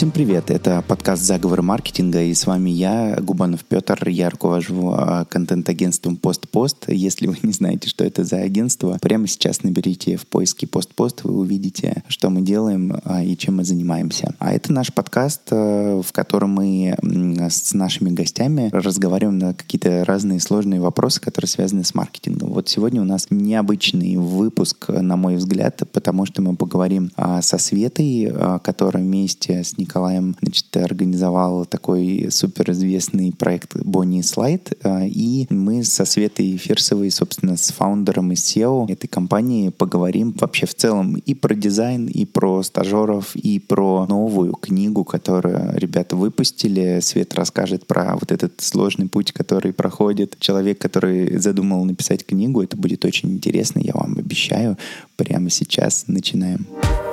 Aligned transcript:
Всем 0.00 0.12
привет, 0.12 0.50
это 0.50 0.82
подкаст 0.88 1.22
«Заговор 1.22 1.60
маркетинга» 1.60 2.22
и 2.22 2.32
с 2.32 2.46
вами 2.46 2.70
я, 2.70 3.18
Губанов 3.20 3.66
Петр, 3.66 4.08
я 4.08 4.30
руковожу 4.30 4.94
а, 4.96 5.26
контент-агентством 5.26 6.16
«Постпост». 6.16 6.86
Если 6.88 7.26
вы 7.26 7.36
не 7.42 7.52
знаете, 7.52 7.86
что 7.86 8.02
это 8.02 8.24
за 8.24 8.38
агентство, 8.38 8.96
прямо 9.02 9.26
сейчас 9.26 9.62
наберите 9.62 10.16
в 10.16 10.26
поиске 10.26 10.66
«Постпост», 10.66 11.24
вы 11.24 11.38
увидите, 11.40 12.02
что 12.08 12.30
мы 12.30 12.40
делаем 12.40 12.98
а, 13.04 13.22
и 13.22 13.36
чем 13.36 13.58
мы 13.58 13.64
занимаемся. 13.64 14.34
А 14.38 14.54
это 14.54 14.72
наш 14.72 14.90
подкаст, 14.90 15.42
а, 15.50 16.00
в 16.00 16.12
котором 16.12 16.52
мы 16.52 16.96
с 17.50 17.74
нашими 17.74 18.08
гостями 18.08 18.70
разговариваем 18.72 19.38
на 19.38 19.52
какие-то 19.52 20.06
разные 20.06 20.40
сложные 20.40 20.80
вопросы, 20.80 21.20
которые 21.20 21.50
связаны 21.50 21.84
с 21.84 21.94
маркетингом. 21.94 22.54
Вот 22.54 22.70
сегодня 22.70 23.02
у 23.02 23.04
нас 23.04 23.26
необычный 23.28 24.16
выпуск, 24.16 24.88
на 24.88 25.18
мой 25.18 25.36
взгляд, 25.36 25.82
потому 25.92 26.24
что 26.24 26.40
мы 26.40 26.56
поговорим 26.56 27.12
со 27.42 27.58
Светой, 27.58 28.32
которая 28.62 29.04
вместе 29.04 29.62
с 29.62 29.76
Николаем 29.76 29.89
Николаем 29.90 30.36
значит, 30.40 30.76
организовал 30.76 31.66
такой 31.66 32.28
суперизвестный 32.30 33.32
проект 33.32 33.74
Bonnie 33.74 34.20
Slide, 34.20 34.76
а, 34.84 35.04
и 35.04 35.46
мы 35.50 35.82
со 35.82 36.04
Светой 36.04 36.56
Ферсовой, 36.56 37.10
собственно, 37.10 37.56
с 37.56 37.72
фаундером 37.72 38.30
и 38.30 38.36
SEO 38.36 38.90
этой 38.90 39.08
компании 39.08 39.70
поговорим 39.70 40.32
вообще 40.40 40.66
в 40.66 40.74
целом 40.74 41.14
и 41.14 41.34
про 41.34 41.54
дизайн, 41.54 42.06
и 42.06 42.24
про 42.24 42.62
стажеров, 42.62 43.34
и 43.34 43.58
про 43.58 44.06
новую 44.06 44.52
книгу, 44.52 45.02
которую 45.02 45.72
ребята 45.76 46.14
выпустили. 46.14 47.00
Свет 47.00 47.34
расскажет 47.34 47.88
про 47.88 48.14
вот 48.14 48.30
этот 48.30 48.60
сложный 48.60 49.08
путь, 49.08 49.32
который 49.32 49.72
проходит 49.72 50.36
человек, 50.38 50.78
который 50.78 51.36
задумал 51.38 51.84
написать 51.84 52.24
книгу. 52.24 52.62
Это 52.62 52.76
будет 52.76 53.04
очень 53.04 53.32
интересно, 53.32 53.80
я 53.80 53.92
вам 53.94 54.16
обещаю. 54.16 54.78
Прямо 55.16 55.50
сейчас 55.50 56.04
начинаем. 56.06 56.30
Начинаем. 56.30 57.09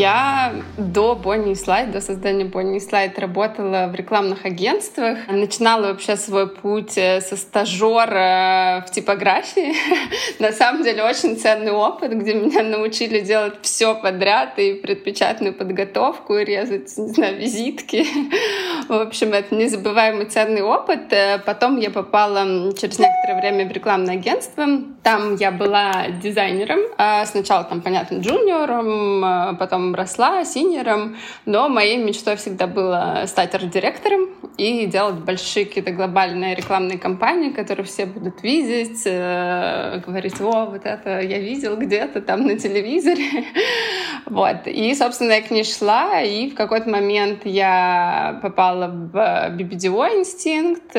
Я 0.00 0.54
до 0.78 1.12
Bonnie 1.22 1.52
Slide, 1.52 1.92
до 1.92 2.00
создания 2.00 2.46
Bonnie 2.46 2.78
Slide 2.78 3.20
работала 3.20 3.86
в 3.92 3.94
рекламных 3.94 4.46
агентствах. 4.46 5.18
Начинала 5.28 5.88
вообще 5.88 6.16
свой 6.16 6.48
путь 6.48 6.96
э, 6.96 7.20
со 7.20 7.36
стажера 7.36 8.82
в 8.88 8.90
типографии. 8.92 9.74
На 10.38 10.52
самом 10.52 10.84
деле 10.84 11.04
очень 11.04 11.36
ценный 11.36 11.72
опыт, 11.72 12.14
где 12.14 12.32
меня 12.32 12.62
научили 12.62 13.20
делать 13.20 13.56
все 13.60 13.94
подряд, 13.94 14.58
и 14.58 14.72
предпечатную 14.72 15.52
подготовку, 15.52 16.38
и 16.38 16.46
резать, 16.46 16.96
не 16.96 17.08
знаю, 17.08 17.36
визитки. 17.36 18.06
В 18.88 19.02
общем, 19.02 19.34
это 19.34 19.54
незабываемый 19.54 20.24
ценный 20.24 20.62
опыт. 20.62 21.12
Э, 21.12 21.40
потом 21.44 21.76
я 21.76 21.90
попала 21.90 22.72
через 22.72 22.98
некоторое 22.98 23.38
время 23.38 23.68
в 23.68 23.72
рекламное 23.72 24.14
агентство. 24.14 24.66
Там 25.02 25.34
я 25.34 25.50
была 25.50 26.06
дизайнером. 26.22 26.80
А 26.96 27.26
сначала 27.26 27.64
там, 27.64 27.82
понятно, 27.82 28.20
джуниором, 28.20 29.22
а 29.22 29.54
росла 29.94 30.44
синером, 30.44 31.16
но 31.46 31.68
моей 31.68 31.96
мечтой 31.96 32.36
всегда 32.36 32.66
было 32.66 33.24
стать 33.26 33.54
арт-директором 33.54 34.28
и 34.56 34.86
делать 34.86 35.16
большие 35.16 35.64
какие-то 35.64 35.90
глобальные 35.92 36.54
рекламные 36.54 36.98
кампании, 36.98 37.50
которые 37.50 37.86
все 37.86 38.04
будут 38.04 38.42
видеть, 38.42 39.02
э, 39.06 40.02
говорить, 40.06 40.40
о, 40.40 40.66
вот 40.66 40.84
это 40.84 41.20
я 41.20 41.38
видел 41.38 41.76
где-то 41.76 42.20
там 42.20 42.46
на 42.46 42.58
телевизоре. 42.58 43.46
вот. 44.26 44.66
И, 44.66 44.94
собственно, 44.94 45.32
я 45.32 45.42
к 45.42 45.50
ней 45.50 45.64
шла, 45.64 46.20
и 46.20 46.50
в 46.50 46.54
какой-то 46.54 46.90
момент 46.90 47.40
я 47.44 48.38
попала 48.42 48.88
в 48.88 49.16
BBDO 49.56 50.18
инстинкт. 50.18 50.92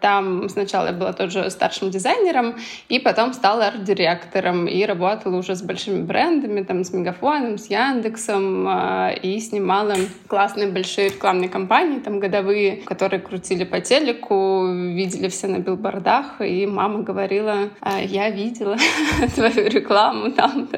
Там 0.00 0.48
сначала 0.48 0.86
я 0.86 0.92
была 0.92 1.12
тоже 1.12 1.50
старшим 1.50 1.90
дизайнером, 1.90 2.56
и 2.88 2.98
потом 2.98 3.32
стала 3.34 3.66
арт-директором 3.66 4.66
и 4.66 4.84
работала 4.84 5.36
уже 5.36 5.54
с 5.54 5.62
большими 5.62 6.02
брендами, 6.02 6.62
там, 6.62 6.82
с 6.82 6.92
Мегафоном, 6.92 7.58
с 7.58 7.70
Яндексом, 7.70 8.15
Яндексом 8.16 8.66
а, 8.68 9.10
и 9.10 9.38
снимала 9.40 9.94
классные 10.28 10.68
большие 10.68 11.08
рекламные 11.08 11.48
кампании, 11.48 12.00
там 12.00 12.18
годовые, 12.18 12.78
которые 12.78 13.20
крутили 13.20 13.64
по 13.64 13.80
телеку, 13.80 14.66
видели 14.66 15.28
все 15.28 15.46
на 15.46 15.58
билбордах, 15.58 16.40
и 16.40 16.66
мама 16.66 17.02
говорила, 17.02 17.70
«А, 17.80 18.00
я 18.00 18.30
видела 18.30 18.76
твою 19.34 19.68
рекламу 19.68 20.32
там. 20.32 20.68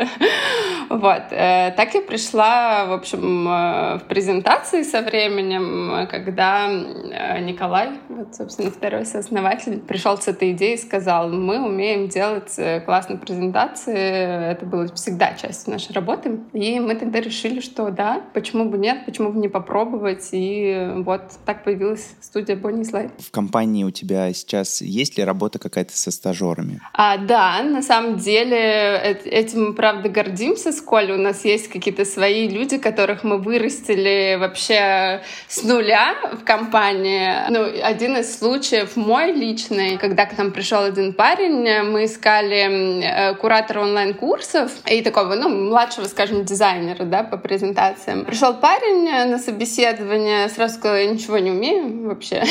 Вот. 0.89 1.23
Э, 1.31 1.73
так 1.77 1.95
я 1.95 2.01
пришла, 2.01 2.87
в 2.87 2.93
общем, 2.93 3.47
э, 3.47 3.99
в 3.99 4.03
презентации 4.09 4.83
со 4.83 5.03
временем, 5.03 6.09
когда 6.11 6.69
э, 6.71 7.41
Николай, 7.41 7.91
вот, 8.09 8.35
собственно, 8.35 8.71
второй 8.71 9.05
сооснователь, 9.05 9.81
пришел 9.81 10.17
с 10.17 10.29
этой 10.29 10.53
идеей 10.53 10.75
и 10.75 10.79
сказал, 10.79 11.29
мы 11.29 11.61
умеем 11.65 12.09
делать 12.09 12.59
классные 12.87 13.19
презентации, 13.19 14.53
это 14.53 14.65
было 14.65 14.89
всегда 14.95 15.35
частью 15.35 15.75
нашей 15.75 15.93
работы, 15.93 16.41
и 16.55 16.81
мы 16.81 16.95
тогда 16.95 17.21
решили 17.29 17.61
что 17.61 17.91
да, 17.91 18.23
почему 18.35 18.65
бы 18.65 18.79
нет, 18.79 19.05
почему 19.07 19.33
бы 19.33 19.39
не 19.39 19.49
попробовать. 19.49 20.29
И 20.33 20.93
вот 20.97 21.23
так 21.47 21.65
появилась 21.65 22.11
студия 22.21 22.57
Bonnie 22.57 22.83
Slide. 22.83 23.11
В 23.19 23.31
компании 23.31 23.85
у 23.85 23.91
тебя 23.91 24.33
сейчас 24.33 24.81
есть 24.81 25.17
ли 25.19 25.25
работа 25.25 25.59
какая-то 25.59 25.97
со 25.97 26.11
стажерами? 26.11 26.81
А, 26.93 27.17
да, 27.17 27.63
на 27.63 27.83
самом 27.83 28.17
деле 28.17 29.19
этим 29.25 29.69
мы, 29.69 29.73
правда, 29.75 30.09
гордимся, 30.09 30.73
сколь 30.73 31.13
у 31.13 31.17
нас 31.17 31.45
есть 31.45 31.69
какие-то 31.69 32.05
свои 32.05 32.49
люди, 32.49 32.79
которых 32.79 33.25
мы 33.25 33.39
вырастили 33.39 34.37
вообще 34.39 35.23
с 35.47 35.63
нуля 35.63 36.15
в 36.33 36.45
компании. 36.45 37.33
Ну, 37.51 37.65
один 37.83 38.17
из 38.17 38.39
случаев 38.39 38.97
мой 38.97 39.33
личный, 39.33 39.99
когда 39.99 40.27
к 40.27 40.37
нам 40.39 40.53
пришел 40.53 40.83
один 40.83 41.13
парень, 41.13 41.83
мы 41.83 42.05
искали 42.07 43.03
э, 43.03 43.35
куратора 43.35 43.81
онлайн-курсов 43.81 44.73
и 44.91 45.03
такого, 45.03 45.35
ну, 45.35 45.49
младшего, 45.49 46.07
скажем, 46.07 46.45
дизайнера, 46.45 47.05
да, 47.05 47.18
по 47.23 47.37
презентациям. 47.37 48.25
Пришел 48.25 48.55
парень 48.55 49.05
на 49.31 49.39
собеседование, 49.39 50.49
сразу 50.49 50.75
сказал, 50.75 50.97
я 50.97 51.07
ничего 51.07 51.39
не 51.39 51.51
умею 51.51 52.09
вообще. 52.09 52.45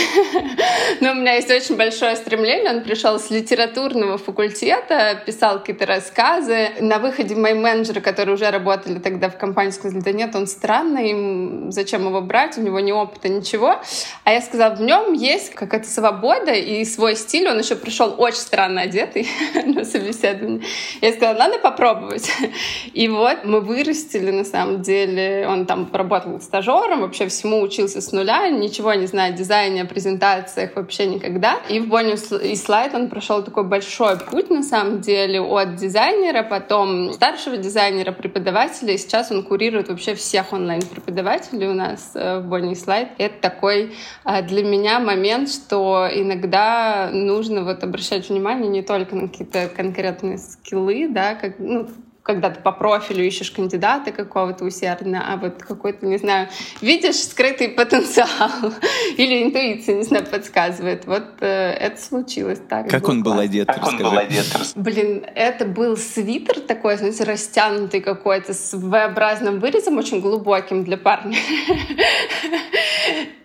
Но 1.02 1.12
у 1.12 1.16
меня 1.16 1.34
есть 1.36 1.50
очень 1.50 1.76
большое 1.76 2.16
стремление. 2.16 2.72
Он 2.72 2.84
пришел 2.84 3.20
с 3.20 3.30
литературного 3.30 4.18
факультета, 4.18 5.22
писал 5.26 5.60
какие-то 5.60 5.86
рассказы. 5.86 6.72
На 6.80 7.00
выходе 7.00 7.36
мои 7.36 7.54
менеджеры, 7.54 8.02
которые 8.02 8.36
уже 8.36 8.50
работали 8.50 9.00
тогда 9.00 9.30
в 9.30 9.38
компании, 9.38 9.72
сказали, 9.72 10.02
да 10.02 10.12
нет, 10.12 10.36
он 10.36 10.48
странный, 10.48 11.72
зачем 11.72 12.06
его 12.06 12.22
брать, 12.22 12.58
у 12.58 12.62
него 12.62 12.80
ни 12.80 12.92
опыта, 12.92 13.30
ничего. 13.30 13.76
А 14.24 14.32
я 14.32 14.42
сказала, 14.42 14.76
в 14.76 14.82
нем 14.82 15.14
есть 15.14 15.54
какая-то 15.54 15.88
свобода 15.88 16.52
и 16.52 16.84
свой 16.86 17.16
стиль. 17.16 17.48
Он 17.48 17.60
еще 17.60 17.76
пришел 17.76 18.16
очень 18.18 18.40
странно 18.40 18.82
одетый 18.82 19.28
на 19.66 19.86
собеседование. 19.86 20.62
Я 21.02 21.14
сказала, 21.14 21.38
надо 21.38 21.60
попробовать. 21.60 22.30
И 22.94 23.08
вот 23.08 23.44
мы 23.44 23.62
вырастили 23.62 24.32
на 24.32 24.44
самом 24.44 24.56
самом 24.57 24.81
деле 24.81 25.47
он 25.47 25.66
там 25.66 25.90
работал 25.94 26.41
стажером, 26.41 27.01
вообще 27.01 27.28
всему 27.28 27.62
учился 27.62 28.01
с 28.01 28.12
нуля, 28.12 28.50
ничего 28.50 28.94
не 28.94 29.06
знает 29.06 29.35
о 29.35 29.38
дизайне, 29.38 29.84
о 29.84 29.85
презентациях 29.85 30.72
вообще 30.75 31.06
никогда. 31.06 31.59
И 31.69 31.79
в 31.79 31.94
Bonnie 31.94 32.16
и 32.44 32.53
Slide 32.53 32.95
он 32.95 33.09
прошел 33.09 33.44
такой 33.44 33.63
большой 33.63 34.18
путь, 34.18 34.50
на 34.50 34.63
самом 34.63 35.01
деле, 35.01 35.40
от 35.41 35.75
дизайнера, 35.75 36.44
потом 36.44 37.13
старшего 37.13 37.57
дизайнера, 37.57 38.12
преподавателя, 38.12 38.94
и 38.94 38.97
сейчас 38.97 39.31
он 39.31 39.44
курирует 39.44 39.90
вообще 39.90 40.16
всех 40.16 40.53
онлайн-преподавателей 40.53 41.68
у 41.68 41.74
нас 41.74 42.12
э, 42.16 42.39
в 42.39 42.51
Bonnie 42.51 42.72
и 42.72 42.75
Slide. 42.75 43.09
Это 43.18 43.35
такой 43.41 43.95
э, 44.25 44.41
для 44.41 44.63
меня 44.63 45.00
момент, 45.00 45.50
что 45.50 46.07
иногда 46.12 47.09
нужно 47.13 47.63
вот 47.63 47.84
обращать 47.84 48.29
внимание 48.29 48.69
не 48.69 48.81
только 48.81 49.16
на 49.16 49.28
какие-то 49.28 49.68
конкретные 49.68 50.38
скиллы, 50.39 51.07
да, 51.09 51.35
как, 51.35 51.59
ну, 51.59 51.88
когда 52.28 52.50
ты 52.50 52.60
по 52.60 52.74
профилю 52.74 53.26
ищешь 53.26 53.52
кандидата 53.52 54.12
какого-то 54.12 54.66
усердно, 54.66 55.34
а 55.34 55.38
вот 55.38 55.64
какой-то, 55.64 56.06
не 56.06 56.18
знаю, 56.18 56.50
видишь 56.82 57.24
скрытый 57.24 57.70
потенциал 57.70 58.28
или 59.18 59.44
интуиция, 59.44 59.96
не 59.96 60.04
знаю, 60.04 60.26
подсказывает. 60.26 61.06
Вот 61.06 61.24
э, 61.40 61.72
это 61.72 62.02
случилось 62.02 62.60
так. 62.68 62.90
Как 62.90 63.07
он 63.07 63.24
был 63.24 63.40
одет? 63.40 63.68
Как 63.68 63.88
он 63.88 63.98
был 63.98 64.18
одет? 64.18 64.46
Блин, 64.75 65.25
это 65.36 65.66
был 65.66 65.96
свитер 65.96 66.60
такой, 66.60 66.98
знаете, 66.98 67.24
растянутый 67.24 68.01
какой-то 68.01 68.54
с 68.54 68.74
V-образным 68.74 69.60
вырезом, 69.60 69.98
очень 69.98 70.19
глубоким 70.19 70.84
для 70.84 70.98
парня. 70.98 71.38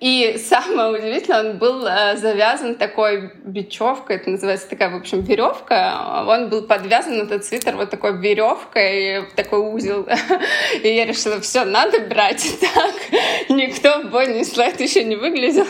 И 0.00 0.36
самое 0.38 0.98
удивительное, 0.98 1.52
он 1.52 1.58
был 1.58 1.86
э, 1.86 2.16
завязан 2.16 2.74
такой 2.74 3.30
бечевкой, 3.44 4.16
это 4.16 4.30
называется 4.30 4.68
такая, 4.68 4.90
в 4.90 4.96
общем, 4.96 5.20
веревка. 5.20 6.24
Он 6.26 6.48
был 6.48 6.62
подвязан, 6.62 7.20
этот 7.20 7.44
свитер, 7.44 7.76
вот 7.76 7.90
такой 7.90 8.18
веревкой, 8.18 8.71
в 8.74 9.34
такой 9.36 9.60
узел. 9.60 10.06
И 10.82 10.88
я 10.88 11.04
решила, 11.04 11.40
все, 11.40 11.64
надо 11.64 12.00
брать 12.00 12.44
так. 12.60 12.94
Никто 13.48 14.02
в 14.02 14.10
Бонни 14.10 14.42
слайд 14.44 14.80
еще 14.80 15.04
не 15.04 15.16
выглядел. 15.16 15.66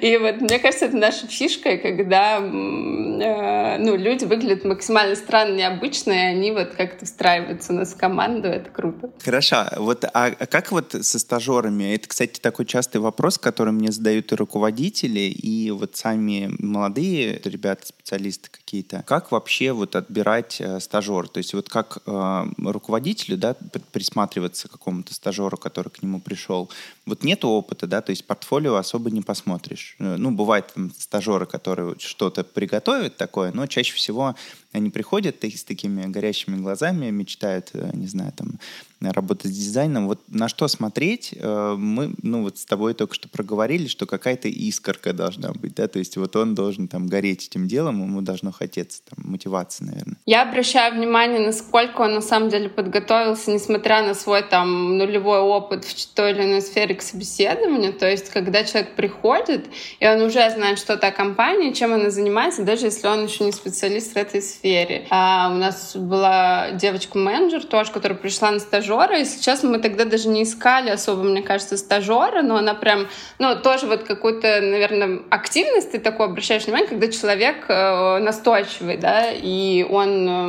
И 0.00 0.16
вот 0.18 0.40
мне 0.40 0.58
кажется, 0.58 0.86
это 0.86 0.96
наша 0.96 1.26
фишка, 1.26 1.78
когда 1.78 2.38
э, 2.38 3.78
ну, 3.78 3.96
люди 3.96 4.24
выглядят 4.24 4.64
максимально 4.64 5.16
странно, 5.16 5.56
необычно, 5.56 6.12
и 6.12 6.16
они 6.16 6.52
вот 6.52 6.74
как-то 6.76 7.06
встраиваются 7.06 7.72
у 7.72 7.76
нас 7.76 7.94
в 7.94 7.96
команду, 7.96 8.48
это 8.48 8.70
круто. 8.70 9.10
Хорошо. 9.24 9.66
Вот, 9.76 10.04
а 10.12 10.30
как 10.30 10.72
вот 10.72 10.94
со 11.00 11.18
стажерами? 11.18 11.94
Это, 11.94 12.08
кстати, 12.08 12.40
такой 12.40 12.66
частый 12.66 13.00
вопрос, 13.00 13.38
который 13.38 13.72
мне 13.72 13.92
задают 13.92 14.32
и 14.32 14.34
руководители, 14.34 15.20
и 15.20 15.70
вот 15.70 15.96
сами 15.96 16.50
молодые 16.58 17.40
ребята, 17.44 17.86
специалисты 17.86 18.50
какие-то. 18.50 19.04
Как 19.06 19.32
вообще 19.32 19.72
вот 19.72 19.96
отбирать 19.96 20.60
э, 20.60 20.80
стажер? 20.80 21.28
То 21.28 21.38
есть 21.38 21.54
вот 21.54 21.68
как 21.68 21.98
э, 22.06 22.10
руководителю, 22.58 23.36
да, 23.36 23.54
присматриваться 23.92 24.68
к 24.68 24.72
какому-то 24.72 25.14
стажеру, 25.14 25.56
который 25.56 25.88
к 25.88 26.02
нему 26.02 26.20
пришел, 26.20 26.70
вот 27.06 27.24
нет 27.24 27.44
опыта, 27.44 27.86
да, 27.86 28.00
то 28.00 28.10
есть 28.10 28.26
портфолио 28.26 28.76
особо 28.76 29.10
не 29.10 29.22
посмотришь. 29.22 29.96
Э, 29.98 30.16
ну, 30.16 30.30
бывают 30.30 30.72
стажеры, 30.98 31.46
которые 31.46 31.94
что-то 31.98 32.44
приготовят 32.44 33.16
такое, 33.16 33.52
но 33.52 33.66
чаще 33.66 33.94
всего 33.94 34.34
они 34.76 34.90
приходят 34.90 35.42
с 35.42 35.64
такими 35.64 36.06
горящими 36.06 36.56
глазами, 36.56 37.10
мечтают, 37.10 37.70
э, 37.72 37.90
не 37.94 38.06
знаю, 38.06 38.32
там, 38.36 38.58
работать 39.00 39.52
с 39.52 39.56
дизайном. 39.56 40.06
Вот 40.06 40.20
на 40.28 40.48
что 40.48 40.68
смотреть? 40.68 41.34
Э, 41.36 41.74
мы, 41.78 42.12
ну, 42.22 42.42
вот 42.42 42.58
с 42.58 42.64
тобой 42.64 42.94
только 42.94 43.14
что 43.14 43.28
проговорили, 43.28 43.86
что 43.86 44.06
какая-то 44.06 44.48
искорка 44.48 45.12
должна 45.12 45.52
быть, 45.52 45.74
да, 45.74 45.88
то 45.88 45.98
есть 45.98 46.16
вот 46.16 46.36
он 46.36 46.54
должен 46.54 46.88
там 46.88 47.06
гореть 47.06 47.46
этим 47.46 47.68
делом, 47.68 48.02
ему 48.02 48.20
должно 48.22 48.52
хотеться, 48.52 49.02
там, 49.08 49.30
мотивация, 49.30 49.86
наверное. 49.86 50.16
Я 50.26 50.42
обращаю 50.42 50.94
внимание, 50.94 51.40
насколько 51.40 52.02
он 52.02 52.14
на 52.14 52.22
самом 52.22 52.48
деле 52.48 52.68
подготовился, 52.68 53.50
несмотря 53.50 54.02
на 54.02 54.14
свой 54.14 54.42
там 54.42 54.98
нулевой 54.98 55.40
опыт 55.40 55.84
в 55.84 56.14
той 56.14 56.32
или 56.32 56.42
иной 56.42 56.62
сфере 56.62 56.94
к 56.94 57.02
собеседованию. 57.02 57.92
То 57.92 58.10
есть, 58.10 58.30
когда 58.30 58.64
человек 58.64 58.94
приходит, 58.94 59.66
и 60.00 60.06
он 60.06 60.22
уже 60.22 60.50
знает 60.50 60.78
что-то 60.78 61.08
о 61.08 61.12
компании, 61.12 61.72
чем 61.72 61.92
она 61.92 62.10
занимается, 62.10 62.62
даже 62.62 62.86
если 62.86 63.06
он 63.06 63.24
еще 63.24 63.44
не 63.44 63.52
специалист 63.52 64.12
в 64.12 64.16
этой 64.16 64.42
сфере. 64.42 64.65
А 65.10 65.50
у 65.52 65.58
нас 65.58 65.96
была 65.96 66.70
девочка-менеджер 66.72 67.64
тоже, 67.64 67.92
которая 67.92 68.18
пришла 68.18 68.50
на 68.50 68.58
стажера, 68.58 69.18
и 69.18 69.24
сейчас 69.24 69.62
мы 69.62 69.78
тогда 69.78 70.04
даже 70.04 70.28
не 70.28 70.42
искали 70.42 70.90
особо, 70.90 71.22
мне 71.22 71.42
кажется, 71.42 71.76
стажера, 71.76 72.42
но 72.42 72.56
она 72.56 72.74
прям, 72.74 73.06
ну, 73.38 73.54
тоже 73.56 73.86
вот 73.86 74.04
какую-то, 74.04 74.60
наверное, 74.60 75.20
активность 75.30 75.92
ты 75.92 75.98
такой 75.98 76.26
обращаешь 76.26 76.64
внимание, 76.64 76.88
когда 76.88 77.08
человек 77.08 77.66
э, 77.68 78.18
настойчивый, 78.18 78.96
да, 78.96 79.30
и 79.30 79.84
он 79.88 80.28
э, 80.28 80.46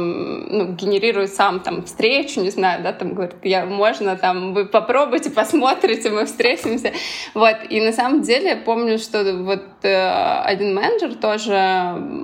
ну, 0.49 0.73
генерирует 0.73 1.33
сам 1.33 1.59
там 1.59 1.83
встречу, 1.83 2.41
не 2.41 2.49
знаю, 2.49 2.83
да, 2.83 2.93
там 2.93 3.13
говорит, 3.13 3.35
я, 3.43 3.65
можно 3.65 4.15
там, 4.15 4.53
вы 4.53 4.65
попробуйте, 4.65 5.29
посмотрите, 5.29 6.09
мы 6.09 6.25
встретимся. 6.25 6.91
Вот, 7.33 7.57
и 7.69 7.81
на 7.81 7.93
самом 7.93 8.21
деле 8.21 8.49
я 8.49 8.57
помню, 8.57 8.97
что 8.97 9.23
вот 9.33 9.63
один 9.83 10.75
менеджер 10.75 11.15
тоже, 11.15 11.55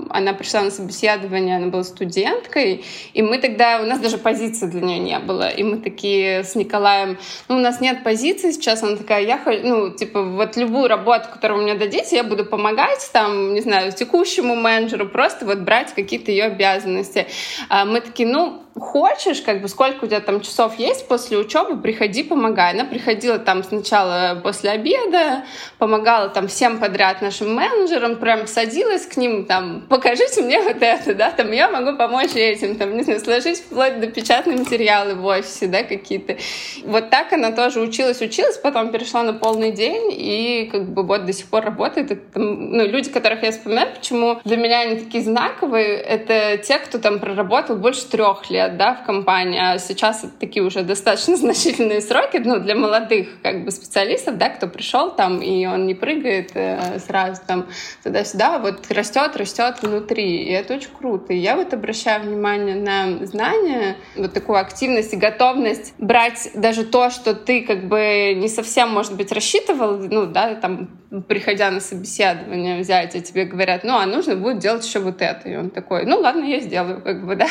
она 0.10 0.34
пришла 0.34 0.62
на 0.62 0.72
собеседование, 0.72 1.58
она 1.58 1.68
была 1.68 1.84
студенткой, 1.84 2.84
и 3.14 3.22
мы 3.22 3.38
тогда, 3.38 3.82
у 3.82 3.86
нас 3.86 4.00
даже 4.00 4.18
позиции 4.18 4.68
для 4.68 4.82
нее 4.82 5.00
не 5.00 5.20
было, 5.20 5.50
и 5.50 5.64
мы 5.64 5.78
такие 5.78 6.44
с 6.44 6.56
Николаем, 6.56 7.18
ну, 7.48 7.58
у 7.58 7.60
нас 7.60 7.82
нет 7.82 8.04
позиции 8.04 8.52
сейчас, 8.52 8.84
она 8.84 8.98
такая, 8.98 9.24
я, 9.24 9.40
ну, 9.64 9.92
типа, 9.92 10.22
вот 10.24 10.58
любую 10.58 10.88
работу, 10.88 11.30
которую 11.32 11.60
вы 11.60 11.64
мне 11.66 11.76
дадите, 11.76 12.16
я 12.16 12.24
буду 12.24 12.46
помогать, 12.46 13.10
там, 13.14 13.54
не 13.54 13.62
знаю, 13.62 13.92
текущему 13.92 14.56
менеджеру, 14.56 15.08
просто 15.08 15.46
вот 15.46 15.60
брать 15.60 15.94
какие-то 15.94 16.32
ее 16.32 16.46
обязанности. 16.46 17.28
А 17.70 17.86
мы 17.86 18.02
такие, 18.02 18.28
ну, 18.28 18.63
хочешь, 18.76 19.42
как 19.42 19.62
бы 19.62 19.68
сколько 19.68 20.06
у 20.06 20.08
тебя 20.08 20.20
там 20.20 20.42
часов 20.42 20.80
есть 20.80 21.08
после 21.08 21.38
учебы, 21.38 21.80
приходи, 21.80 22.24
помогай. 22.24 22.74
Она 22.74 22.86
приходила 22.86 23.38
там 23.38 23.64
сначала 23.64 24.40
после 24.42 24.72
обеда, 24.72 25.44
помогала 25.78 26.30
там 26.30 26.48
всем 26.48 26.80
подряд 26.80 27.22
нашим 27.22 27.54
менеджерам, 27.54 28.16
прям 28.16 28.48
садилась 28.48 29.06
к 29.06 29.18
ним, 29.18 29.46
там, 29.46 29.86
покажите 29.90 30.42
мне 30.42 30.60
вот 30.60 30.78
это, 30.82 31.14
да, 31.14 31.32
там, 31.32 31.52
я 31.52 31.70
могу 31.70 31.98
помочь 31.98 32.36
этим, 32.36 32.76
там, 32.76 32.96
не 32.98 33.04
знаю, 33.04 33.20
сложить 33.20 33.60
вплоть 33.60 34.00
до 34.00 34.08
печатные 34.08 34.58
материалы 34.58 35.16
в 35.16 35.26
офисе, 35.26 35.68
да, 35.68 35.84
какие-то. 35.84 36.38
Вот 36.86 37.10
так 37.10 37.32
она 37.34 37.52
тоже 37.52 37.80
училась, 37.80 38.22
училась, 38.22 38.58
потом 38.58 38.92
перешла 38.92 39.24
на 39.24 39.34
полный 39.34 39.72
день 39.72 40.12
и 40.12 40.70
как 40.72 40.86
бы 40.90 41.04
вот 41.04 41.26
до 41.26 41.34
сих 41.34 41.48
пор 41.48 41.64
работает. 41.64 42.12
Это, 42.12 42.40
ну, 42.40 42.86
люди, 42.86 43.10
которых 43.10 43.44
я 43.44 43.52
вспоминаю, 43.52 43.90
почему 43.94 44.40
для 44.44 44.58
меня 44.58 44.82
они 44.82 44.96
такие 44.96 45.24
знаковые, 45.24 45.98
это 45.98 46.58
те, 46.58 46.80
кто 46.80 46.98
там 46.98 47.20
проработал 47.20 47.76
больше 47.76 48.08
трех 48.08 48.50
лет, 48.50 48.63
лет 48.64 48.78
да, 48.78 48.96
в 48.96 49.06
компании, 49.06 49.60
а 49.60 49.78
сейчас 49.78 50.24
это 50.24 50.34
такие 50.40 50.64
уже 50.64 50.84
достаточно 50.84 51.36
значительные 51.38 52.02
сроки 52.02 52.38
ну, 52.38 52.60
для 52.60 52.76
молодых 52.76 53.28
как 53.42 53.66
бы, 53.66 53.72
специалистов, 53.72 54.38
да, 54.38 54.50
кто 54.50 54.68
пришел 54.68 55.12
там, 55.12 55.42
и 55.42 55.66
он 55.66 55.86
не 55.86 55.94
прыгает 55.94 56.52
э, 56.54 57.00
сразу 57.00 57.42
там 57.46 57.68
туда-сюда, 58.04 58.60
вот 58.60 58.90
растет, 58.92 59.36
растет 59.36 59.82
внутри, 59.82 60.44
и 60.44 60.52
это 60.52 60.76
очень 60.76 60.90
круто. 60.98 61.34
И 61.34 61.38
я 61.38 61.56
вот 61.56 61.74
обращаю 61.74 62.24
внимание 62.24 62.76
на 62.76 63.26
знания, 63.26 63.98
вот 64.16 64.34
такую 64.34 64.60
активность 64.60 65.14
и 65.14 65.18
готовность 65.18 65.94
брать 65.98 66.52
даже 66.56 66.84
то, 66.84 67.10
что 67.10 67.34
ты 67.34 67.62
как 67.62 67.88
бы 67.88 68.34
не 68.36 68.48
совсем, 68.48 68.90
может 68.90 69.16
быть, 69.16 69.32
рассчитывал, 69.32 69.98
ну, 69.98 70.26
да, 70.26 70.56
там, 70.56 70.90
приходя 71.28 71.70
на 71.70 71.80
собеседование 71.80 72.80
взять, 72.80 73.16
и 73.16 73.22
тебе 73.22 73.46
говорят, 73.46 73.84
ну, 73.84 73.96
а 73.96 74.06
нужно 74.06 74.36
будет 74.36 74.60
делать 74.60 74.86
еще 74.86 75.00
вот 75.00 75.22
это. 75.22 75.48
И 75.48 75.56
он 75.56 75.70
такой, 75.70 76.06
ну, 76.06 76.20
ладно, 76.20 76.44
я 76.44 76.60
сделаю, 76.60 77.02
как 77.02 77.26
бы, 77.26 77.36
да. 77.44 77.48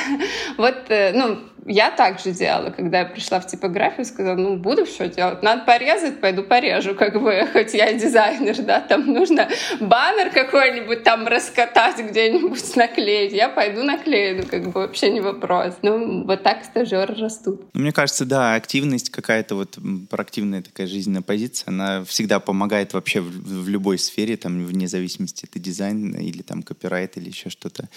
Вот 0.56 0.74
э, 0.88 1.01
ну, 1.14 1.38
я 1.66 1.90
так 1.90 2.18
же 2.18 2.32
делала, 2.32 2.70
когда 2.70 3.00
я 3.00 3.04
пришла 3.04 3.40
в 3.40 3.46
типографию, 3.46 4.04
сказала, 4.04 4.36
ну, 4.36 4.56
буду 4.56 4.84
все 4.84 5.08
делать. 5.08 5.42
Надо 5.42 5.64
порезать, 5.64 6.20
пойду 6.20 6.42
порежу, 6.42 6.94
как 6.94 7.20
бы, 7.20 7.46
хоть 7.52 7.74
я 7.74 7.92
дизайнер, 7.92 8.62
да, 8.62 8.80
там 8.80 9.06
нужно 9.06 9.48
баннер 9.80 10.30
какой-нибудь 10.30 11.02
там 11.04 11.26
раскатать 11.26 11.98
где-нибудь, 11.98 12.76
наклеить. 12.76 13.32
Я 13.32 13.48
пойду 13.48 13.82
наклею, 13.82 14.38
ну, 14.38 14.46
как 14.46 14.64
бы, 14.64 14.80
вообще 14.80 15.10
не 15.10 15.20
вопрос. 15.20 15.74
Ну, 15.82 16.24
вот 16.24 16.42
так 16.42 16.64
стажеры 16.64 17.14
растут. 17.14 17.62
Ну, 17.72 17.80
мне 17.80 17.92
кажется, 17.92 18.24
да, 18.24 18.54
активность 18.54 19.10
какая-то 19.10 19.54
вот 19.54 19.78
проактивная 20.10 20.62
такая 20.62 20.86
жизненная 20.86 21.22
позиция, 21.22 21.68
она 21.68 22.04
всегда 22.04 22.40
помогает 22.40 22.92
вообще 22.92 23.20
в, 23.20 23.30
в 23.30 23.68
любой 23.68 23.98
сфере, 23.98 24.36
там, 24.36 24.64
вне 24.64 24.88
зависимости, 24.88 25.46
это 25.48 25.58
дизайн 25.58 26.14
или 26.14 26.42
там 26.42 26.62
копирайт 26.62 27.16
или 27.16 27.28
еще 27.28 27.50
что-то. 27.50 27.88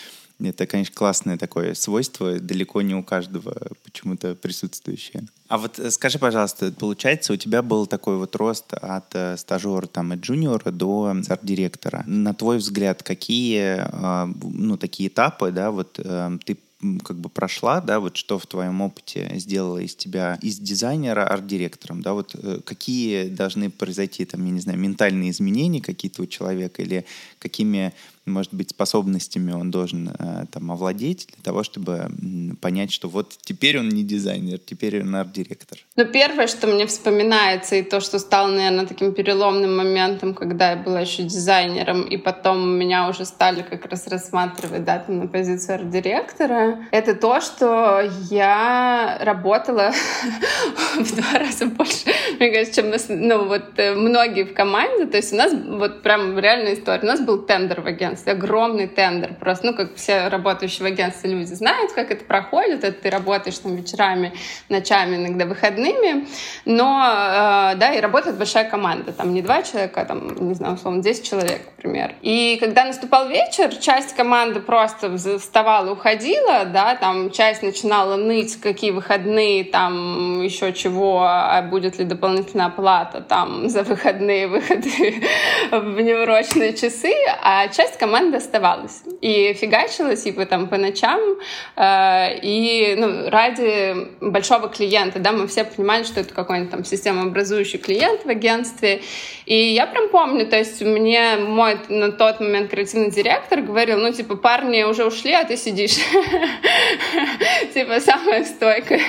Это, 0.43 0.67
конечно, 0.67 0.93
классное 0.93 1.37
такое 1.37 1.73
свойство, 1.75 2.39
далеко 2.39 2.81
не 2.81 2.93
у 2.93 3.03
каждого 3.03 3.54
почему-то 3.83 4.35
присутствующее. 4.35 5.23
А 5.47 5.57
вот 5.57 5.79
э, 5.79 5.91
скажи, 5.91 6.19
пожалуйста, 6.19 6.71
получается, 6.71 7.33
у 7.33 7.35
тебя 7.35 7.61
был 7.61 7.85
такой 7.85 8.17
вот 8.17 8.35
рост 8.35 8.73
от 8.73 9.13
э, 9.13 9.37
стажера 9.37 9.85
там 9.85 10.13
и 10.13 10.17
джуниора 10.17 10.71
до 10.71 11.15
арт-директора. 11.27 12.03
На 12.07 12.33
твой 12.33 12.57
взгляд, 12.57 13.03
какие, 13.03 13.77
э, 13.79 14.33
ну, 14.43 14.77
такие 14.77 15.09
этапы, 15.09 15.51
да, 15.51 15.71
вот 15.71 15.99
ты 16.45 16.57
как 17.03 17.17
бы 17.17 17.29
прошла, 17.29 17.81
да, 17.81 17.99
вот 17.99 18.15
что 18.15 18.37
в 18.37 18.45
твоем 18.45 18.81
опыте 18.81 19.31
сделало 19.35 19.79
из 19.79 19.95
тебя, 19.95 20.37
из 20.41 20.59
дизайнера 20.59 21.25
арт-директором, 21.25 22.01
да, 22.01 22.13
вот 22.13 22.35
какие 22.63 23.29
должны 23.29 23.71
произойти, 23.71 24.25
там, 24.25 24.45
я 24.45 24.51
не 24.51 24.59
знаю, 24.59 24.77
ментальные 24.77 25.31
изменения 25.31 25.81
какие-то 25.81 26.21
у 26.21 26.25
человека 26.27 26.83
или 26.83 27.05
какими 27.39 27.93
может 28.25 28.53
быть, 28.53 28.71
способностями 28.71 29.51
он 29.51 29.71
должен 29.71 30.09
э, 30.09 30.45
там 30.51 30.71
овладеть 30.71 31.27
для 31.27 31.43
того, 31.43 31.63
чтобы 31.63 32.09
понять, 32.61 32.91
что 32.91 33.07
вот 33.07 33.37
теперь 33.41 33.79
он 33.79 33.89
не 33.89 34.03
дизайнер, 34.03 34.57
теперь 34.57 35.01
он 35.01 35.15
арт-директор? 35.15 35.77
Ну, 35.95 36.05
первое, 36.05 36.47
что 36.47 36.67
мне 36.67 36.85
вспоминается, 36.87 37.75
и 37.75 37.83
то, 37.83 37.99
что 37.99 38.19
стало, 38.19 38.47
наверное, 38.47 38.85
таким 38.85 39.13
переломным 39.13 39.77
моментом, 39.77 40.33
когда 40.33 40.71
я 40.71 40.77
была 40.77 41.01
еще 41.01 41.23
дизайнером, 41.23 42.03
и 42.03 42.17
потом 42.17 42.67
меня 42.67 43.07
уже 43.09 43.25
стали 43.25 43.61
как 43.61 43.85
раз 43.85 44.07
рассматривать 44.07 44.83
да, 44.83 44.99
там, 44.99 45.19
на 45.19 45.27
позицию 45.27 45.75
арт-директора, 45.75 46.79
это 46.91 47.15
то, 47.15 47.41
что 47.41 48.01
я 48.29 49.19
работала 49.21 49.93
в 50.97 51.15
два 51.15 51.39
раза 51.39 51.67
больше, 51.67 52.11
мне 52.39 52.51
кажется, 52.51 52.81
чем 52.81 52.91
ну, 53.09 53.45
вот, 53.45 53.77
э, 53.77 53.93
многие 53.93 54.43
в 54.45 54.53
команде. 54.53 55.05
То 55.05 55.17
есть 55.17 55.33
у 55.33 55.35
нас 55.35 55.53
вот 55.53 56.01
прям 56.01 56.37
реальная 56.39 56.73
история. 56.73 57.01
У 57.03 57.05
нас 57.05 57.21
был 57.21 57.41
тендер 57.43 57.81
в 57.81 57.87
агентстве 57.87 58.14
агентстве, 58.15 58.33
огромный 58.33 58.87
тендер. 58.87 59.33
Просто, 59.33 59.67
ну, 59.67 59.73
как 59.73 59.95
все 59.95 60.27
работающие 60.27 60.83
в 60.83 60.91
агентстве 60.91 61.31
люди 61.31 61.53
знают, 61.53 61.91
как 61.91 62.11
это 62.11 62.23
проходит, 62.23 62.83
это 62.83 63.01
ты 63.01 63.09
работаешь 63.09 63.57
там 63.57 63.75
вечерами, 63.75 64.33
ночами, 64.69 65.15
иногда 65.15 65.45
выходными, 65.45 66.27
но, 66.65 67.03
э, 67.05 67.75
да, 67.75 67.93
и 67.93 67.99
работает 67.99 68.37
большая 68.37 68.69
команда, 68.69 69.11
там 69.11 69.33
не 69.33 69.41
два 69.41 69.61
человека, 69.63 70.01
а 70.01 70.05
там, 70.05 70.47
не 70.49 70.53
знаю, 70.53 70.75
условно, 70.75 71.01
10 71.01 71.29
человек, 71.29 71.61
например. 71.77 72.15
И 72.21 72.57
когда 72.59 72.85
наступал 72.85 73.27
вечер, 73.27 73.75
часть 73.75 74.15
команды 74.15 74.59
просто 74.59 75.17
вставала, 75.17 75.91
уходила, 75.91 76.65
да, 76.65 76.95
там 76.95 77.31
часть 77.31 77.63
начинала 77.63 78.15
ныть, 78.15 78.59
какие 78.61 78.91
выходные, 78.91 79.63
там 79.63 80.41
еще 80.41 80.73
чего, 80.73 81.23
а 81.23 81.61
будет 81.61 81.99
ли 81.99 82.05
дополнительная 82.05 82.67
оплата 82.67 83.21
там 83.21 83.69
за 83.69 83.83
выходные 83.83 84.47
выходы 84.47 84.89
в 85.71 86.01
неурочные 86.01 86.73
часы, 86.73 87.13
а 87.41 87.67
часть 87.67 87.97
команда 88.05 88.37
оставалась 88.37 89.01
и 89.21 89.53
фигачила 89.53 90.15
типа 90.15 90.45
там 90.45 90.67
по 90.67 90.77
ночам 90.77 91.19
э, 91.75 92.39
и 92.39 92.95
ну, 92.95 93.31
ради 93.31 93.95
большого 94.21 94.69
клиента, 94.69 95.17
да, 95.17 95.31
мы 95.31 95.47
все 95.47 95.63
понимали, 95.63 96.03
что 96.03 96.19
это 96.19 96.31
какой-нибудь 96.31 96.69
там 96.69 96.85
системообразующий 96.85 97.79
клиент 97.79 98.23
в 98.23 98.29
агентстве, 98.29 99.01
и 99.47 99.55
я 99.55 99.87
прям 99.87 100.09
помню, 100.09 100.45
то 100.45 100.55
есть 100.55 100.83
мне 100.83 101.37
мой 101.37 101.79
на 101.89 102.11
тот 102.11 102.39
момент 102.39 102.69
креативный 102.69 103.09
директор 103.09 103.61
говорил, 103.61 103.97
ну 103.97 104.13
типа 104.13 104.35
парни 104.35 104.83
уже 104.83 105.03
ушли, 105.03 105.33
а 105.33 105.43
ты 105.43 105.57
сидишь, 105.57 105.95
типа 107.73 107.99
самая 108.01 108.45
стойкая. 108.45 109.01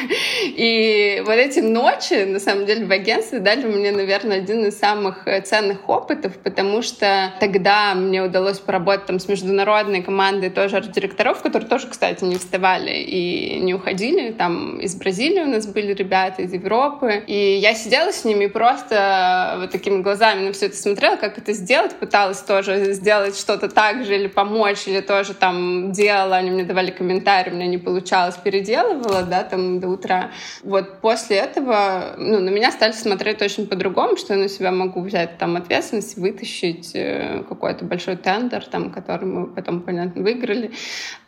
И 0.42 1.22
вот 1.26 1.34
эти 1.34 1.60
ночи, 1.60 2.24
на 2.24 2.40
самом 2.40 2.64
деле, 2.64 2.86
в 2.86 2.92
агентстве 2.92 3.40
дали 3.40 3.66
мне, 3.66 3.92
наверное, 3.92 4.38
один 4.38 4.64
из 4.64 4.78
самых 4.78 5.26
ценных 5.44 5.86
опытов, 5.86 6.32
потому 6.42 6.80
что 6.80 7.34
тогда 7.40 7.94
мне 7.94 8.22
удалось 8.22 8.58
поработать 8.58 8.85
работать 8.86 9.06
там 9.06 9.18
с 9.18 9.28
международной 9.28 10.02
командой 10.02 10.50
тоже 10.50 10.76
арт-директоров, 10.76 11.42
которые 11.42 11.68
тоже, 11.68 11.88
кстати, 11.88 12.22
не 12.24 12.36
вставали 12.36 12.92
и 12.92 13.58
не 13.60 13.74
уходили. 13.74 14.32
Там 14.32 14.78
из 14.78 14.94
Бразилии 14.94 15.42
у 15.42 15.46
нас 15.46 15.66
были 15.66 15.92
ребята, 15.92 16.42
из 16.42 16.52
Европы. 16.52 17.24
И 17.26 17.56
я 17.56 17.74
сидела 17.74 18.12
с 18.12 18.24
ними 18.24 18.46
просто 18.46 19.56
вот 19.58 19.70
такими 19.70 20.02
глазами 20.02 20.46
на 20.46 20.52
все 20.52 20.66
это 20.66 20.76
смотрела, 20.76 21.16
как 21.16 21.38
это 21.38 21.52
сделать, 21.52 21.94
пыталась 21.96 22.40
тоже 22.40 22.92
сделать 22.92 23.36
что-то 23.36 23.68
так 23.68 24.04
же 24.04 24.14
или 24.14 24.28
помочь, 24.28 24.86
или 24.86 25.00
тоже 25.00 25.34
там 25.34 25.92
делала, 25.92 26.36
они 26.36 26.50
мне 26.50 26.64
давали 26.64 26.90
комментарии, 26.90 27.50
у 27.50 27.54
меня 27.54 27.66
не 27.66 27.78
получалось, 27.78 28.36
переделывала, 28.36 29.22
да, 29.22 29.42
там 29.42 29.80
до 29.80 29.88
утра. 29.88 30.30
Вот 30.62 31.00
после 31.00 31.36
этого, 31.38 32.14
ну, 32.18 32.38
на 32.40 32.50
меня 32.50 32.70
стали 32.70 32.92
смотреть 32.92 33.42
очень 33.42 33.66
по-другому, 33.66 34.16
что 34.16 34.34
я 34.34 34.40
на 34.40 34.48
себя 34.48 34.70
могу 34.70 35.00
взять 35.00 35.38
там 35.38 35.56
ответственность, 35.56 36.16
вытащить 36.16 36.92
э, 36.94 37.42
какой-то 37.48 37.84
большой 37.84 38.16
тендер, 38.16 38.64
там, 38.76 38.90
который 38.90 39.24
мы 39.24 39.46
потом, 39.46 39.80
понятно, 39.80 40.22
выиграли. 40.22 40.70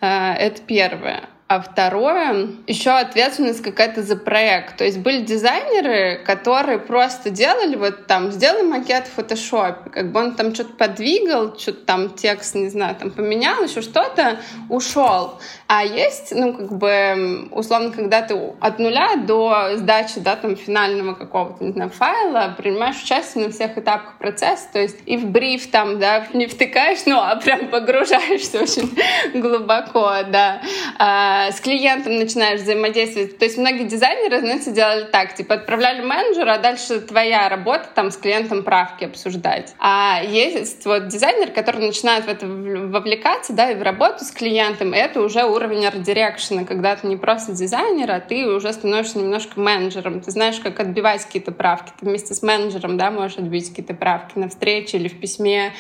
Э, 0.00 0.35
это 0.35 0.61
первое. 0.62 1.28
А 1.49 1.62
второе, 1.62 2.49
еще 2.67 2.90
ответственность 2.90 3.62
какая-то 3.62 4.02
за 4.02 4.17
проект. 4.17 4.76
То 4.76 4.85
есть 4.85 4.99
были 4.99 5.23
дизайнеры, 5.23 6.23
которые 6.23 6.78
просто 6.78 7.31
делали 7.31 7.75
вот 7.75 8.07
там, 8.07 8.33
сделай 8.33 8.62
макет 8.64 9.07
в 9.07 9.14
фотошопе, 9.14 9.88
как 9.88 10.12
бы 10.12 10.21
он 10.21 10.35
там 10.35 10.55
что-то 10.55 10.75
подвигал, 10.75 11.59
что-то 11.59 11.87
там 11.87 12.11
текст, 12.11 12.55
не 12.55 12.69
знаю, 12.69 12.97
там 12.97 13.11
поменял, 13.11 13.64
еще 13.64 13.81
что-то, 13.81 14.40
ушел. 14.69 15.40
А 15.69 15.85
есть, 15.87 16.35
ну, 16.37 16.52
как 16.52 16.71
бы, 16.71 17.49
условно, 17.50 17.93
когда 17.93 18.21
ты 18.21 18.38
от 18.61 18.78
нуля 18.78 19.17
до 19.17 19.76
сдачи, 19.76 20.21
да, 20.21 20.37
там, 20.37 20.55
финального 20.55 21.14
какого-то, 21.14 21.64
не 21.64 21.73
знаю, 21.73 21.88
файла 21.88 22.55
принимаешь 22.59 23.02
участие 23.02 23.47
на 23.47 23.50
всех 23.50 23.78
этапах 23.78 24.19
процесса, 24.19 24.67
то 24.71 24.81
есть 24.81 24.99
и 25.07 25.17
в 25.17 25.25
бриф 25.31 25.71
там, 25.71 25.99
да, 25.99 26.26
не 26.35 26.47
втыкаешь, 26.47 27.07
ну, 27.07 27.19
а 27.19 27.37
прям 27.37 27.69
погружаешься 27.69 28.61
очень 28.61 28.95
глубоко, 29.40 30.11
да, 30.31 30.61
а, 30.99 31.38
с 31.50 31.61
клиентом 31.61 32.16
начинаешь 32.16 32.61
взаимодействовать. 32.61 33.38
То 33.38 33.45
есть 33.45 33.59
многие 33.59 33.85
дизайнеры, 33.85 34.40
знаете, 34.40 34.73
делали 34.73 35.04
так, 35.04 35.35
типа 35.35 35.54
отправляли 35.54 36.02
менеджера, 36.02 36.54
а 36.54 36.59
дальше 36.59 37.00
твоя 37.00 37.49
работа 37.49 37.88
там 37.95 38.11
с 38.11 38.16
клиентом 38.16 38.62
правки 38.62 39.04
обсуждать. 39.04 39.75
А 39.78 40.23
есть 40.23 40.85
вот 40.85 41.09
дизайнер, 41.09 41.50
который 41.50 41.87
начинает 41.87 42.25
в 42.25 42.28
это 42.28 42.47
вовлекаться, 42.47 43.52
да, 43.52 43.71
и 43.71 43.75
в 43.75 43.83
работу 43.83 44.25
с 44.25 44.30
клиентом, 44.30 44.95
и 44.95 44.99
это 44.99 45.21
уже 45.21 45.45
уровень 45.45 45.87
арт-дирекшена, 45.87 46.64
когда 46.64 46.97
ты 46.97 47.07
не 47.07 47.16
просто 47.16 47.52
дизайнер, 47.52 48.11
а 48.11 48.21
ты 48.21 48.47
уже 48.47 48.73
становишься 48.73 49.18
немножко 49.18 49.61
менеджером. 49.61 50.21
Ты 50.21 50.30
знаешь, 50.30 50.59
как 50.61 50.80
отбивать 50.80 51.25
какие-то 51.25 51.52
правки. 51.52 51.92
Ты 51.99 52.07
вместе 52.07 52.35
с 52.35 52.42
менеджером, 52.42 52.97
да, 52.97 53.11
можешь 53.11 53.38
отбить 53.38 53.71
какие-то 53.71 53.95
правки 53.95 54.38
на 54.38 54.49
встрече 54.49 54.97
или 54.97 55.09
в 55.09 55.21
письме. 55.21 55.73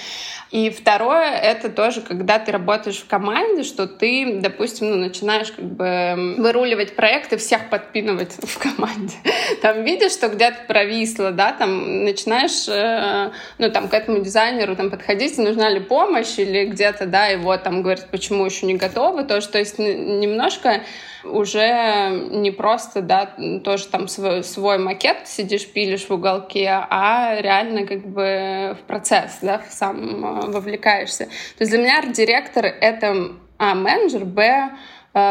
И 0.50 0.70
второе, 0.70 1.30
это 1.30 1.68
тоже, 1.68 2.00
когда 2.00 2.38
ты 2.38 2.52
работаешь 2.52 2.98
в 2.98 3.06
команде, 3.06 3.64
что 3.64 3.86
ты, 3.86 4.38
допустим, 4.40 4.90
ну, 4.90 4.96
начинаешь 4.96 5.47
знаешь, 5.48 5.52
как 5.56 5.64
бы 5.64 6.34
выруливать 6.42 6.96
проекты, 6.96 7.36
всех 7.36 7.70
подпинывать 7.70 8.32
в 8.42 8.58
команде. 8.58 9.14
Там 9.62 9.84
видишь, 9.84 10.12
что 10.12 10.28
где-то 10.28 10.58
провисло, 10.66 11.30
да, 11.30 11.52
там 11.52 12.04
начинаешь, 12.04 12.68
э, 12.68 13.30
ну, 13.58 13.70
там, 13.70 13.88
к 13.88 13.94
этому 13.94 14.20
дизайнеру 14.20 14.76
там 14.76 14.90
подходить, 14.90 15.38
нужна 15.38 15.70
ли 15.70 15.80
помощь, 15.80 16.38
или 16.38 16.66
где-то, 16.66 17.06
да, 17.06 17.26
его 17.26 17.56
там 17.56 17.82
говорят, 17.82 18.08
почему 18.10 18.44
еще 18.44 18.66
не 18.66 18.74
готовы, 18.74 19.24
то 19.24 19.36
есть 19.36 19.78
немножко 19.78 20.82
уже 21.24 22.10
не 22.30 22.50
просто, 22.50 23.02
да, 23.02 23.34
тоже 23.64 23.86
там 23.88 24.08
свой, 24.08 24.44
свой 24.44 24.78
макет 24.78 25.26
сидишь, 25.26 25.66
пилишь 25.66 26.08
в 26.08 26.12
уголке, 26.12 26.68
а 26.70 27.36
реально 27.40 27.86
как 27.86 28.06
бы 28.06 28.76
в 28.80 28.86
процесс, 28.86 29.38
да, 29.42 29.62
сам 29.68 30.24
э, 30.24 30.50
вовлекаешься. 30.50 31.24
То 31.24 31.60
есть 31.60 31.70
для 31.70 31.80
меня 31.80 31.98
арт-директор— 31.98 32.64
это, 32.80 33.32
а, 33.58 33.74
менеджер, 33.74 34.24
б, 34.24 34.70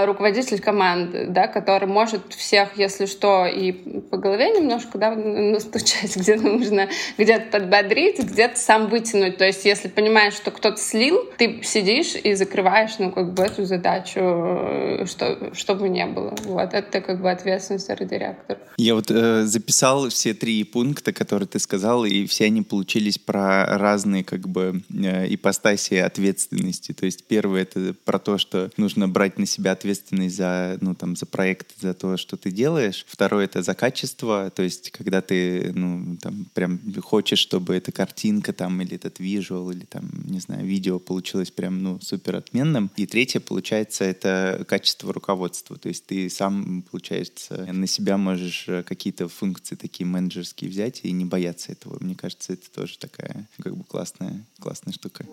руководитель 0.06 0.60
команды, 0.60 1.28
да, 1.30 1.48
который 1.48 1.88
может 1.88 2.34
всех, 2.34 2.78
если 2.78 3.06
что, 3.06 3.46
и 3.46 3.72
по 3.72 4.18
голове 4.18 4.52
немножко 4.52 4.98
да, 4.98 5.16
настучать, 5.16 6.16
где 6.16 6.36
нужно, 6.36 6.90
где-то 7.18 7.60
подбодрить, 7.60 8.20
где-то 8.20 8.58
сам 8.58 8.88
вытянуть. 8.88 9.38
То 9.38 9.46
есть, 9.46 9.66
если 9.66 9.88
понимаешь, 9.88 10.34
что 10.34 10.52
кто-то 10.52 10.78
слил, 10.78 11.30
ты 11.38 11.62
сидишь 11.64 12.16
и 12.16 12.34
закрываешь, 12.34 12.98
ну, 13.00 13.12
как 13.12 13.34
бы 13.34 13.44
эту 13.44 13.66
задачу, 13.66 14.20
э, 14.20 15.06
что, 15.06 15.54
чтобы 15.54 15.90
не 15.90 16.06
было. 16.06 16.36
Вот 16.44 16.74
это 16.74 17.02
как 17.02 17.22
бы 17.22 17.32
ответственность 17.32 17.88
директора. 17.88 18.60
Я 18.78 18.96
вот 18.96 19.10
э, 19.10 19.44
записал 19.44 20.10
все 20.10 20.34
три 20.34 20.64
пункта, 20.64 21.14
которые 21.14 21.48
ты 21.48 21.60
сказал, 21.60 22.06
и 22.06 22.26
все 22.26 22.46
они 22.46 22.62
получились 22.62 23.18
про 23.18 23.78
разные 23.78 24.24
как 24.24 24.48
бы 24.48 24.82
э, 24.94 25.34
ипостаси 25.34 25.96
ответственности. 25.96 26.92
То 26.92 27.06
есть 27.06 27.26
первое— 27.28 27.62
это 27.64 27.96
про 28.06 28.20
то, 28.20 28.38
что 28.38 28.70
нужно 28.78 29.08
брать 29.08 29.40
на 29.40 29.46
себя 29.46 29.77
ответственность 29.78 30.36
за, 30.36 30.78
ну, 30.82 30.96
там, 30.96 31.16
за 31.16 31.26
проект, 31.26 31.80
за 31.80 31.94
то, 31.94 32.18
что 32.18 32.38
ты 32.38 32.52
делаешь. 32.52 33.06
Второе— 33.08 33.46
это 33.48 33.62
за 33.62 33.74
качество, 33.74 34.50
то 34.50 34.64
есть 34.64 34.92
когда 34.92 35.22
ты, 35.22 35.72
ну, 35.74 36.18
там, 36.18 36.48
прям 36.54 36.80
хочешь, 37.02 37.40
чтобы 37.40 37.76
эта 37.76 37.92
картинка 37.92 38.54
там 38.54 38.82
или 38.82 38.96
этот 38.96 39.20
визуал 39.20 39.72
или 39.72 39.86
там, 39.86 40.10
не 40.26 40.40
знаю, 40.40 40.66
видео 40.66 41.00
получилось 41.00 41.52
прям, 41.52 41.84
ну, 41.84 42.00
супер 42.02 42.36
отменным. 42.36 42.92
И 42.96 43.06
третье, 43.06 43.40
получается, 43.40 44.04
это 44.04 44.66
качество 44.68 45.14
руководства, 45.14 45.78
то 45.78 45.90
есть 45.90 46.06
ты 46.06 46.30
сам, 46.30 46.84
получается, 46.90 47.68
на 47.72 47.88
себя 47.88 48.18
можешь 48.18 48.68
какие-то 48.86 49.28
функции 49.28 49.76
такие 49.76 50.06
менеджерские 50.06 50.70
взять 50.70 51.02
и 51.04 51.12
не 51.12 51.26
бояться 51.26 51.72
этого. 51.72 51.98
Мне 52.00 52.16
кажется, 52.16 52.54
это 52.54 52.70
тоже 52.72 52.98
такая, 52.98 53.48
как 53.62 53.76
бы, 53.76 53.84
классная, 53.84 54.44
классная 54.60 54.94
штука. 54.94 55.26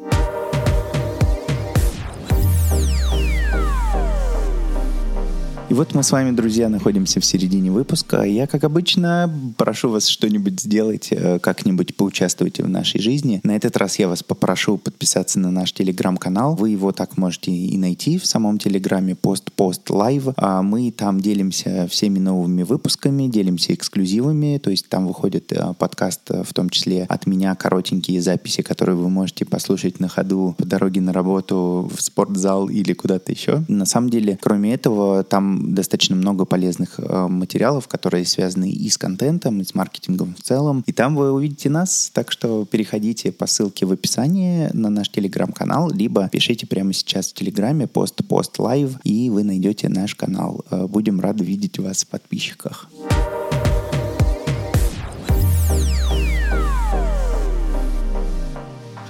И 5.74 5.76
вот 5.76 5.92
мы 5.92 6.04
с 6.04 6.12
вами, 6.12 6.30
друзья, 6.30 6.68
находимся 6.68 7.18
в 7.18 7.24
середине 7.24 7.72
выпуска. 7.72 8.22
Я, 8.22 8.46
как 8.46 8.62
обычно, 8.62 9.28
прошу 9.56 9.88
вас 9.88 10.06
что-нибудь 10.06 10.60
сделать, 10.60 11.08
э, 11.10 11.40
как-нибудь 11.40 11.96
поучаствуйте 11.96 12.62
в 12.62 12.68
нашей 12.68 13.00
жизни. 13.00 13.40
На 13.42 13.56
этот 13.56 13.76
раз 13.76 13.98
я 13.98 14.06
вас 14.06 14.22
попрошу 14.22 14.78
подписаться 14.78 15.40
на 15.40 15.50
наш 15.50 15.72
телеграм-канал. 15.72 16.54
Вы 16.54 16.70
его 16.70 16.92
так 16.92 17.16
можете 17.16 17.50
и 17.50 17.76
найти 17.76 18.18
в 18.18 18.26
самом 18.26 18.58
телеграме 18.58 19.16
Post-Post 19.16 19.90
Live. 19.90 20.28
А 20.36 20.62
мы 20.62 20.92
там 20.92 21.20
делимся 21.20 21.88
всеми 21.90 22.20
новыми 22.20 22.62
выпусками, 22.62 23.26
делимся 23.26 23.74
эксклюзивами. 23.74 24.58
То 24.58 24.70
есть 24.70 24.88
там 24.88 25.08
выходит 25.08 25.52
э, 25.52 25.74
подкаст, 25.76 26.30
э, 26.30 26.44
в 26.44 26.54
том 26.54 26.70
числе 26.70 27.02
от 27.08 27.26
меня, 27.26 27.56
коротенькие 27.56 28.22
записи, 28.22 28.62
которые 28.62 28.94
вы 28.94 29.10
можете 29.10 29.44
послушать 29.44 29.98
на 29.98 30.06
ходу 30.06 30.54
по 30.56 30.64
дороге 30.64 31.00
на 31.00 31.12
работу, 31.12 31.90
в 31.92 32.00
спортзал 32.00 32.68
или 32.68 32.92
куда-то 32.92 33.32
еще. 33.32 33.64
На 33.66 33.86
самом 33.86 34.10
деле, 34.10 34.38
кроме 34.40 34.72
этого, 34.72 35.24
там 35.24 35.63
достаточно 35.72 36.16
много 36.16 36.44
полезных 36.44 36.98
э, 36.98 37.26
материалов, 37.28 37.88
которые 37.88 38.24
связаны 38.24 38.70
и 38.70 38.88
с 38.88 38.98
контентом, 38.98 39.60
и 39.60 39.64
с 39.64 39.74
маркетингом 39.74 40.34
в 40.34 40.42
целом. 40.42 40.84
И 40.86 40.92
там 40.92 41.16
вы 41.16 41.32
увидите 41.32 41.70
нас, 41.70 42.10
так 42.12 42.30
что 42.30 42.64
переходите 42.64 43.32
по 43.32 43.46
ссылке 43.46 43.86
в 43.86 43.92
описании 43.92 44.70
на 44.72 44.90
наш 44.90 45.08
телеграм-канал, 45.08 45.90
либо 45.90 46.28
пишите 46.28 46.66
прямо 46.66 46.92
сейчас 46.92 47.30
в 47.30 47.34
телеграме 47.34 47.86
Post-Post 47.86 48.58
Live, 48.58 48.98
и 49.04 49.30
вы 49.30 49.44
найдете 49.44 49.88
наш 49.88 50.14
канал. 50.14 50.64
Э, 50.70 50.86
будем 50.86 51.20
рады 51.20 51.44
видеть 51.44 51.78
вас 51.78 52.04
в 52.04 52.08
подписчиках. 52.08 52.88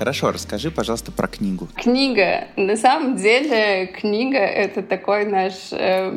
Хорошо, 0.05 0.33
расскажи, 0.33 0.71
пожалуйста, 0.71 1.13
про 1.13 1.27
книгу. 1.27 1.67
Книга. 1.77 2.49
На 2.57 2.77
самом 2.77 3.17
деле, 3.17 3.87
книга— 3.87 4.37
это 4.39 4.83
такой 4.83 5.25
наш 5.25 5.55
э, 5.71 6.11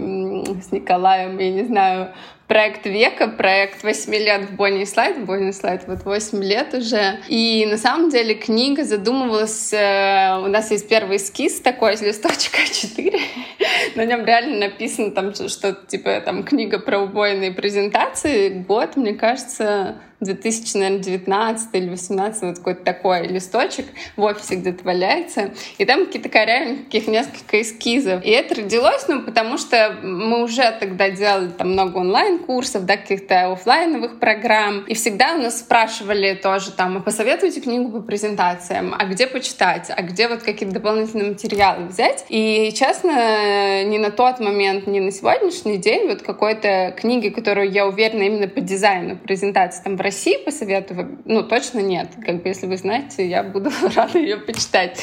с 0.61 0.73
Николаем, 0.73 1.37
я 1.37 1.51
не 1.51 1.63
знаю, 1.63 2.13
проект 2.47 2.85
века, 2.85 3.27
проект 3.27 3.83
8 3.83 4.13
лет 4.15 4.49
в 4.49 4.55
Бонни 4.55 4.85
Слайд. 4.85 5.19
Бонни 5.25 5.51
Слайд 5.51 5.83
вот 5.87 6.05
8 6.05 6.43
лет 6.43 6.73
уже. 6.73 7.19
И 7.27 7.65
на 7.69 7.77
самом 7.77 8.09
деле 8.09 8.35
книга 8.35 8.83
задумывалась... 8.83 9.73
Э, 9.73 10.39
у 10.39 10.47
нас 10.47 10.71
есть 10.71 10.87
первый 10.87 11.17
эскиз 11.17 11.59
такой 11.59 11.95
из 11.95 12.01
листочка 12.01 12.59
4. 12.71 13.19
На 13.95 14.05
нем 14.05 14.25
реально 14.25 14.67
написано 14.67 15.11
там 15.11 15.33
что-то 15.33 15.85
типа 15.87 16.21
там 16.21 16.43
книга 16.43 16.79
про 16.79 16.99
убойные 16.99 17.51
презентации. 17.51 18.49
Год, 18.49 18.95
мне 18.95 19.13
кажется, 19.13 19.97
2019 20.19 21.69
или 21.73 21.89
18 21.89 22.41
вот 22.41 22.57
какой-то 22.57 22.83
такой 22.83 23.27
листочек 23.27 23.85
в 24.15 24.23
офисе 24.23 24.55
где-то 24.55 24.83
валяется, 24.83 25.51
и 25.77 25.85
там 25.85 26.05
какие-то 26.05 26.29
реально 26.29 26.83
каких 26.83 27.07
несколько 27.07 27.61
эскизов. 27.61 28.23
И 28.25 28.29
это 28.29 28.55
родилось, 28.55 29.07
ну, 29.07 29.21
потому 29.21 29.57
что 29.57 29.95
мы 30.01 30.43
уже 30.43 30.75
тогда 30.79 31.11
делали 31.11 31.49
там 31.49 31.73
много 31.73 31.99
онлайн-курсов, 32.37 32.85
да, 32.85 32.97
каких-то 32.97 33.51
офлайновых 33.51 34.19
программ. 34.19 34.83
И 34.87 34.93
всегда 34.93 35.35
у 35.35 35.37
нас 35.39 35.59
спрашивали 35.59 36.33
тоже 36.33 36.71
там, 36.71 36.97
а 36.97 36.99
посоветуйте 36.99 37.61
книгу 37.61 37.91
по 37.91 38.01
презентациям, 38.01 38.93
а 38.97 39.05
где 39.05 39.27
почитать, 39.27 39.91
а 39.95 40.01
где 40.01 40.27
вот 40.27 40.43
какие-то 40.43 40.75
дополнительные 40.75 41.29
материалы 41.29 41.87
взять. 41.87 42.25
И, 42.29 42.71
честно, 42.75 43.83
ни 43.83 43.97
на 43.97 44.11
тот 44.11 44.39
момент, 44.39 44.87
ни 44.87 44.99
на 44.99 45.11
сегодняшний 45.11 45.77
день 45.77 46.07
вот 46.07 46.21
какой-то 46.21 46.93
книги, 46.97 47.29
которую 47.29 47.71
я 47.71 47.87
уверена 47.87 48.23
именно 48.23 48.47
по 48.47 48.61
дизайну 48.61 49.17
презентации 49.17 49.83
там 49.83 49.97
в 49.97 50.01
России 50.01 50.37
посоветую, 50.43 51.19
ну, 51.25 51.43
точно 51.43 51.79
нет. 51.79 52.09
Как 52.25 52.41
бы, 52.41 52.49
если 52.49 52.67
вы 52.67 52.77
знаете, 52.77 53.27
я 53.27 53.43
буду 53.43 53.71
рада 53.95 54.19
ее 54.19 54.37
почитать. 54.37 54.99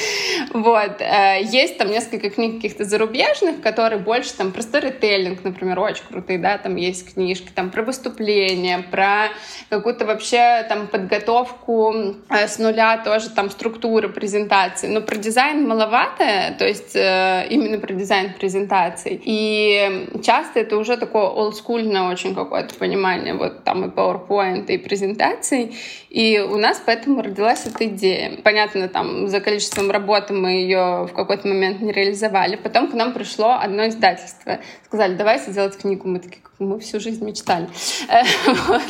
Вот. 0.52 1.00
Э, 1.00 1.40
есть 1.42 1.78
там 1.78 1.90
несколько 1.90 2.30
книг 2.30 2.56
каких-то 2.56 2.84
зарубежных, 2.84 3.60
которые 3.60 4.00
больше 4.00 4.34
там 4.34 4.52
про 4.52 4.62
сторителлинг, 4.62 5.44
например, 5.44 5.78
очень 5.80 6.04
крутые, 6.08 6.38
да, 6.38 6.58
там 6.58 6.76
есть 6.76 7.04
книжки 7.24 7.50
там 7.54 7.70
про 7.70 7.82
выступления, 7.82 8.84
про 8.90 9.30
какую-то 9.70 10.04
вообще 10.04 10.64
там 10.68 10.86
подготовку 10.86 11.94
э, 12.28 12.46
с 12.46 12.58
нуля 12.58 12.98
тоже 12.98 13.30
там 13.30 13.50
структуры 13.50 14.08
презентации. 14.08 14.88
Но 14.88 15.00
про 15.00 15.16
дизайн 15.16 15.66
маловато, 15.66 16.54
то 16.58 16.66
есть 16.66 16.94
э, 16.94 17.46
именно 17.48 17.78
про 17.78 17.94
дизайн 17.94 18.34
презентаций. 18.34 19.20
И 19.24 20.08
часто 20.22 20.60
это 20.60 20.76
уже 20.76 20.96
такое 20.96 21.24
олдскульное 21.24 22.10
очень 22.10 22.34
какое-то 22.34 22.74
понимание, 22.74 23.34
вот 23.34 23.64
там 23.64 23.84
и 23.86 23.88
PowerPoint, 23.88 24.66
и 24.66 24.78
презентаций. 24.78 25.74
И 26.10 26.38
у 26.38 26.58
нас 26.58 26.82
поэтому 26.84 27.22
родилась 27.22 27.66
эта 27.66 27.86
идея. 27.86 28.36
Понятно, 28.44 28.88
там 28.88 29.28
за 29.28 29.40
количеством 29.40 29.90
работы 29.90 30.34
мы 30.34 30.50
ее 30.50 31.06
в 31.10 31.12
какой-то 31.14 31.48
момент 31.48 31.80
не 31.80 31.92
реализовали. 31.92 32.56
Потом 32.56 32.90
к 32.90 32.94
нам 32.94 33.12
пришло 33.12 33.58
одно 33.60 33.88
издательство. 33.88 34.60
Сказали, 34.86 35.14
давайте 35.14 35.52
делать 35.52 35.76
книгу. 35.76 36.06
Мы 36.06 36.20
такие, 36.20 36.40
мы 36.64 36.80
всю 36.80 37.00
жизнь 37.00 37.24
мечтали. 37.24 37.68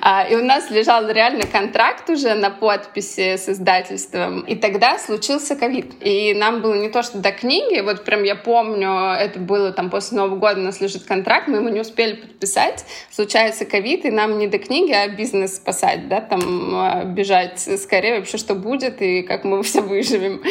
А, 0.00 0.24
и 0.24 0.36
у 0.36 0.44
нас 0.44 0.70
лежал 0.70 1.08
реально 1.10 1.44
контракт 1.46 2.08
уже 2.08 2.34
на 2.34 2.50
подписи 2.50 3.36
с 3.36 3.48
издательством. 3.48 4.42
И 4.42 4.54
тогда 4.54 4.98
случился 4.98 5.56
ковид. 5.56 5.92
И 6.00 6.34
нам 6.34 6.62
было 6.62 6.74
не 6.74 6.88
то, 6.88 7.02
что 7.02 7.18
до 7.18 7.32
книги, 7.32 7.80
вот 7.80 8.04
прям 8.04 8.22
я 8.22 8.36
помню, 8.36 9.12
это 9.18 9.38
было 9.40 9.72
там 9.72 9.90
после 9.90 10.18
Нового 10.18 10.36
года 10.36 10.60
у 10.60 10.64
нас 10.64 10.80
лежит 10.80 11.04
контракт, 11.04 11.48
мы 11.48 11.58
его 11.58 11.68
не 11.68 11.80
успели 11.80 12.14
подписать. 12.14 12.84
Случается 13.10 13.64
ковид, 13.64 14.04
и 14.04 14.10
нам 14.10 14.38
не 14.38 14.46
до 14.46 14.58
книги, 14.58 14.92
а 14.92 15.08
бизнес 15.08 15.56
спасать, 15.56 16.08
да, 16.08 16.20
там 16.20 16.40
а, 16.74 17.04
бежать 17.04 17.60
скорее 17.80 18.18
вообще, 18.18 18.38
что 18.38 18.54
будет 18.54 19.02
и 19.02 19.22
как 19.22 19.44
мы 19.44 19.62
все 19.62 19.80
выживем. 19.80 20.42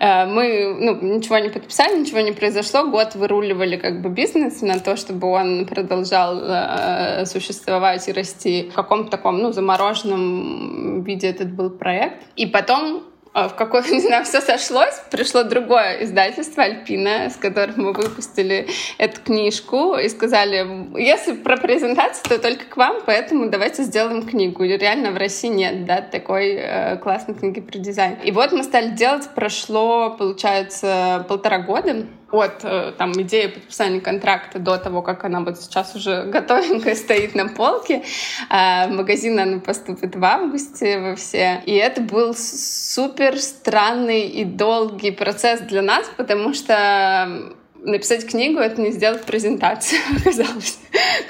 А, 0.00 0.26
мы 0.26 0.74
ну, 0.78 1.16
ничего 1.16 1.38
не 1.38 1.48
подписали, 1.48 1.98
ничего 1.98 2.20
не 2.20 2.32
произошло. 2.32 2.84
Год 2.84 3.14
выруливали 3.14 3.76
как 3.76 4.00
бы 4.00 4.08
бизнес 4.08 4.62
на 4.62 4.78
то, 4.78 4.96
чтобы 4.96 5.28
он 5.28 5.66
продолжал 5.92 6.40
э, 6.40 7.26
существовать 7.26 8.08
и 8.08 8.12
расти 8.12 8.70
в 8.70 8.74
каком-то 8.74 9.10
таком, 9.10 9.38
ну, 9.38 9.52
замороженном 9.52 11.02
виде 11.04 11.28
этот 11.28 11.52
был 11.52 11.68
проект. 11.68 12.22
И 12.34 12.46
потом 12.46 13.02
э, 13.34 13.48
в 13.48 13.54
какой 13.54 13.82
не 13.90 14.00
знаю, 14.00 14.24
все 14.24 14.40
сошлось, 14.40 15.02
пришло 15.10 15.42
другое 15.42 16.02
издательство 16.04 16.62
Альпина, 16.62 17.28
с 17.28 17.36
которым 17.36 17.84
мы 17.84 17.92
выпустили 17.92 18.68
эту 18.96 19.20
книжку 19.20 19.96
и 19.96 20.08
сказали, 20.08 20.66
если 20.98 21.34
про 21.34 21.58
презентацию, 21.58 22.24
то 22.28 22.38
только 22.38 22.64
к 22.64 22.76
вам, 22.78 23.02
поэтому 23.04 23.50
давайте 23.50 23.82
сделаем 23.82 24.26
книгу. 24.26 24.64
И 24.64 24.76
реально 24.78 25.10
в 25.10 25.18
России 25.18 25.48
нет, 25.48 25.84
да, 25.84 26.00
такой 26.00 26.54
э, 26.54 26.96
классной 26.96 27.34
книги 27.34 27.60
про 27.60 27.78
дизайн. 27.78 28.16
И 28.24 28.30
вот 28.30 28.52
мы 28.52 28.62
стали 28.62 28.92
делать, 28.92 29.28
прошло, 29.34 30.16
получается, 30.18 31.26
полтора 31.28 31.58
года, 31.58 32.06
от 32.32 32.64
э, 32.64 32.92
там, 32.96 33.12
идеи 33.12 33.46
подписания 33.46 34.00
контракта 34.00 34.58
до 34.58 34.78
того, 34.78 35.02
как 35.02 35.24
она 35.24 35.40
вот 35.40 35.60
сейчас 35.60 35.94
уже 35.94 36.24
готовенькая 36.26 36.94
стоит 36.94 37.34
на 37.34 37.48
полке. 37.48 38.02
А 38.48 38.88
в 38.88 38.92
магазин 38.92 39.38
она 39.38 39.60
поступит 39.60 40.16
в 40.16 40.24
августе 40.24 40.98
во 40.98 41.14
все. 41.14 41.62
И 41.66 41.74
это 41.74 42.00
был 42.00 42.34
супер 42.34 43.38
странный 43.38 44.28
и 44.28 44.44
долгий 44.44 45.10
процесс 45.10 45.60
для 45.60 45.82
нас, 45.82 46.10
потому 46.16 46.54
что 46.54 47.52
написать 47.84 48.26
книгу— 48.26 48.58
это 48.60 48.80
не 48.80 48.92
сделать 48.92 49.24
презентацию, 49.24 50.00
казалось, 50.24 50.78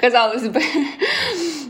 казалось 0.01 0.47
бы. 0.47 0.61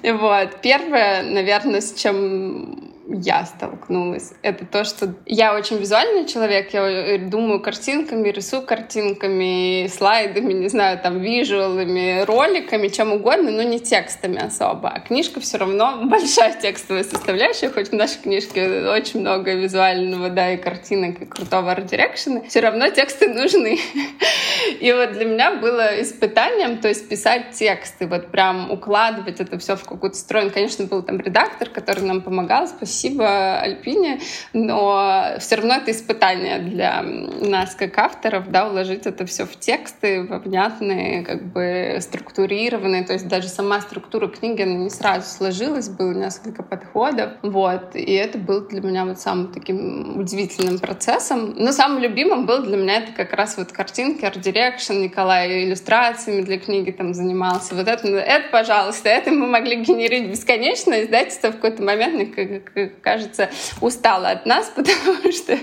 Вот. 0.04 0.60
Первое, 0.62 1.24
наверное, 1.24 1.80
с 1.80 1.94
чем 1.94 2.93
я 3.14 3.46
столкнулась. 3.46 4.34
Это 4.42 4.66
то, 4.66 4.84
что 4.84 5.14
я 5.26 5.56
очень 5.56 5.78
визуальный 5.78 6.26
человек, 6.26 6.74
я 6.74 7.18
думаю 7.20 7.60
картинками, 7.62 8.30
рисую 8.30 8.64
картинками, 8.64 9.88
слайдами, 9.88 10.54
не 10.54 10.68
знаю, 10.68 11.00
там, 11.00 11.20
визуалами, 11.20 12.24
роликами, 12.26 12.88
чем 12.88 13.14
угодно, 13.14 13.52
но 13.52 13.64
не 13.64 13.80
текстами 13.80 14.44
особо. 14.44 14.90
А 14.90 15.00
книжка 15.00 15.40
все 15.40 15.58
равно 15.58 16.02
большая 16.04 16.60
текстовая 16.60 17.04
составляющая, 17.04 17.70
хоть 17.70 17.90
в 17.90 17.94
нашей 17.94 18.22
книжке 18.22 18.88
очень 18.90 19.22
много 19.22 19.54
визуального, 19.54 20.30
да, 20.30 20.54
и 20.54 20.58
картинок, 20.58 21.22
и 21.22 21.26
крутого 21.26 21.72
арт-дирекшена, 21.72 22.42
все 22.50 22.62
равно 22.62 22.90
тексты 22.90 23.30
нужны. 23.30 23.80
И 24.80 24.92
вот 24.92 25.14
для 25.14 25.26
меня 25.26 25.56
было 25.56 26.02
испытанием, 26.02 26.78
то 26.78 26.88
есть 26.88 27.08
писать 27.10 27.52
тексты, 27.52 28.08
вот 28.08 28.32
прям 28.32 28.72
укладывать 28.72 29.40
это 29.40 29.60
все 29.60 29.76
в 29.76 29.84
какую-то 29.84 30.18
стройную. 30.18 30.54
Конечно, 30.54 30.86
был 30.86 31.04
там 31.04 31.20
редактор, 31.20 31.70
который 31.70 32.04
нам 32.04 32.22
помогал, 32.22 32.68
спасибо 32.68 33.03
спасибо 33.04 33.60
Альпине, 33.60 34.20
но 34.54 35.36
все 35.40 35.56
равно 35.56 35.76
это 35.76 35.92
испытание 35.92 36.60
для 36.60 37.02
нас, 37.04 37.76
как 37.76 37.98
авторов, 37.98 38.50
да, 38.50 38.70
уложить 38.70 39.06
это 39.06 39.26
все 39.26 39.46
в 39.46 39.60
тексты, 39.60 40.24
во 40.24 40.40
внятные, 40.40 41.24
как 41.24 41.44
бы 41.52 41.98
структурированные, 42.00 43.04
то 43.04 43.14
есть 43.14 43.28
даже 43.28 43.50
сама 43.50 43.82
структура 43.82 44.28
книги, 44.30 44.62
она 44.62 44.76
не 44.76 44.90
сразу 44.90 45.28
сложилась, 45.28 45.90
было 45.90 46.14
несколько 46.14 46.64
подходов, 46.64 47.34
вот, 47.42 47.96
и 47.96 48.14
это 48.14 48.38
был 48.38 48.68
для 48.68 48.80
меня 48.80 49.04
вот 49.06 49.20
самым 49.20 49.52
таким 49.52 50.18
удивительным 50.18 50.80
процессом. 50.80 51.56
Но 51.58 51.74
самым 51.74 52.02
любимым 52.02 52.46
был 52.46 52.64
для 52.64 52.78
меня 52.78 53.00
это 53.00 53.12
как 53.12 53.34
раз 53.34 53.58
вот 53.58 53.74
картинки, 53.74 54.24
art 54.24 54.40
direction, 54.40 54.94
Николай 54.94 55.66
иллюстрациями 55.66 56.42
для 56.42 56.58
книги 56.58 56.92
там 56.92 57.14
занимался. 57.14 57.76
Вот 57.76 57.88
это, 57.88 58.08
это, 58.08 58.50
пожалуйста, 58.50 59.10
это 59.10 59.32
мы 59.32 59.48
могли 59.48 59.84
генерить 59.84 60.30
бесконечно, 60.30 61.04
издательство 61.04 61.50
в 61.50 61.56
какой-то 61.56 61.84
момент 61.84 62.14
кажется, 63.02 63.50
устала 63.82 64.32
от 64.32 64.46
нас, 64.46 64.72
потому 64.76 65.32
что 65.32 65.58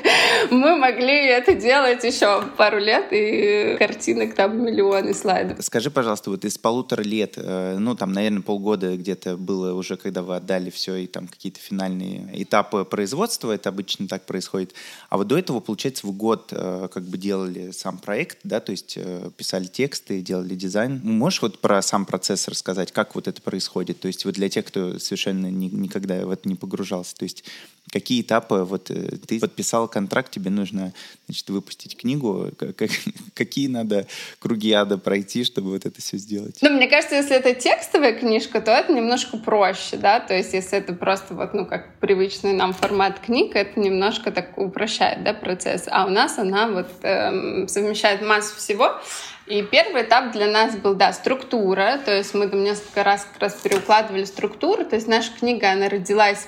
мы 0.50 0.76
могли 0.76 1.26
это 1.26 1.54
делать 1.54 2.04
еще 2.04 2.42
пару 2.56 2.78
лет, 2.78 3.08
и 3.12 3.76
картинок 3.78 4.34
там 4.34 4.64
миллионы 4.64 5.14
слайдов. 5.14 5.64
Скажи, 5.64 5.90
пожалуйста, 5.90 6.30
вот 6.30 6.44
из 6.44 6.58
полутора 6.58 7.02
лет, 7.02 7.34
э, 7.36 7.76
ну, 7.78 7.94
там, 7.94 8.12
наверное, 8.12 8.42
полгода 8.42 8.96
где-то 8.96 9.36
было 9.36 9.74
уже, 9.74 9.96
когда 9.96 10.22
вы 10.22 10.36
отдали 10.36 10.70
все, 10.70 10.96
и 10.96 11.06
там 11.06 11.26
какие-то 11.26 11.60
финальные 11.60 12.42
этапы 12.42 12.84
производства, 12.84 13.52
это 13.52 13.68
обычно 13.68 14.08
так 14.08 14.26
происходит. 14.26 14.74
А 15.08 15.16
вот 15.16 15.28
до 15.28 15.38
этого, 15.38 15.60
получается, 15.60 16.06
в 16.06 16.12
год 16.12 16.48
э, 16.52 16.88
как 16.92 17.04
бы 17.04 17.18
делали 17.18 17.70
сам 17.72 17.98
проект, 17.98 18.38
да, 18.44 18.60
то 18.60 18.72
есть 18.72 18.94
э, 18.96 19.30
писали 19.36 19.66
тексты, 19.66 20.20
делали 20.20 20.54
дизайн. 20.54 21.00
Можешь 21.02 21.42
вот 21.42 21.58
про 21.58 21.82
сам 21.82 22.04
процесс 22.06 22.48
рассказать, 22.48 22.92
как 22.92 23.14
вот 23.14 23.28
это 23.28 23.40
происходит? 23.42 24.00
То 24.00 24.08
есть 24.08 24.24
вот 24.24 24.34
для 24.34 24.48
тех, 24.48 24.64
кто 24.64 24.98
совершенно 24.98 25.46
ни, 25.46 25.66
никогда 25.66 26.26
в 26.26 26.30
это 26.30 26.48
не 26.48 26.54
погружался. 26.54 27.14
То 27.20 27.24
есть 27.24 27.44
какие 27.92 28.22
этапы, 28.22 28.64
вот 28.64 28.90
э, 28.90 29.18
ты 29.26 29.38
подписал 29.38 29.88
контракт, 29.88 30.30
тебе 30.30 30.48
нужно, 30.48 30.94
значит, 31.26 31.50
выпустить 31.50 31.98
книгу, 31.98 32.50
как, 32.56 32.76
какие 33.34 33.68
надо 33.68 34.06
круги 34.38 34.72
ада 34.72 34.96
пройти, 34.96 35.44
чтобы 35.44 35.70
вот 35.70 35.84
это 35.84 36.00
все 36.00 36.16
сделать? 36.16 36.56
Ну, 36.62 36.70
мне 36.70 36.88
кажется, 36.88 37.16
если 37.16 37.36
это 37.36 37.52
текстовая 37.52 38.14
книжка, 38.14 38.62
то 38.62 38.70
это 38.70 38.90
немножко 38.92 39.36
проще, 39.36 39.98
да, 39.98 40.18
то 40.18 40.34
есть 40.34 40.54
если 40.54 40.78
это 40.78 40.94
просто 40.94 41.34
вот, 41.34 41.52
ну, 41.52 41.66
как 41.66 41.98
привычный 41.98 42.54
нам 42.54 42.72
формат 42.72 43.20
книг, 43.20 43.54
это 43.54 43.78
немножко 43.78 44.30
так 44.30 44.56
упрощает, 44.56 45.22
да, 45.22 45.34
процесс, 45.34 45.84
а 45.90 46.06
у 46.06 46.08
нас 46.08 46.38
она 46.38 46.68
вот 46.68 46.88
эм, 47.02 47.68
совмещает 47.68 48.22
массу 48.22 48.56
всего, 48.56 48.98
и 49.46 49.62
первый 49.62 50.02
этап 50.02 50.30
для 50.32 50.46
нас 50.46 50.76
был, 50.76 50.94
да, 50.94 51.12
структура, 51.12 52.00
то 52.04 52.16
есть 52.16 52.34
мы 52.34 52.46
там 52.46 52.62
несколько 52.62 53.02
раз 53.02 53.26
как 53.32 53.42
раз 53.42 53.54
переукладывали 53.54 54.24
структуру, 54.24 54.84
то 54.84 54.94
есть 54.94 55.08
наша 55.08 55.32
книга, 55.36 55.72
она 55.72 55.88
родилась 55.88 56.46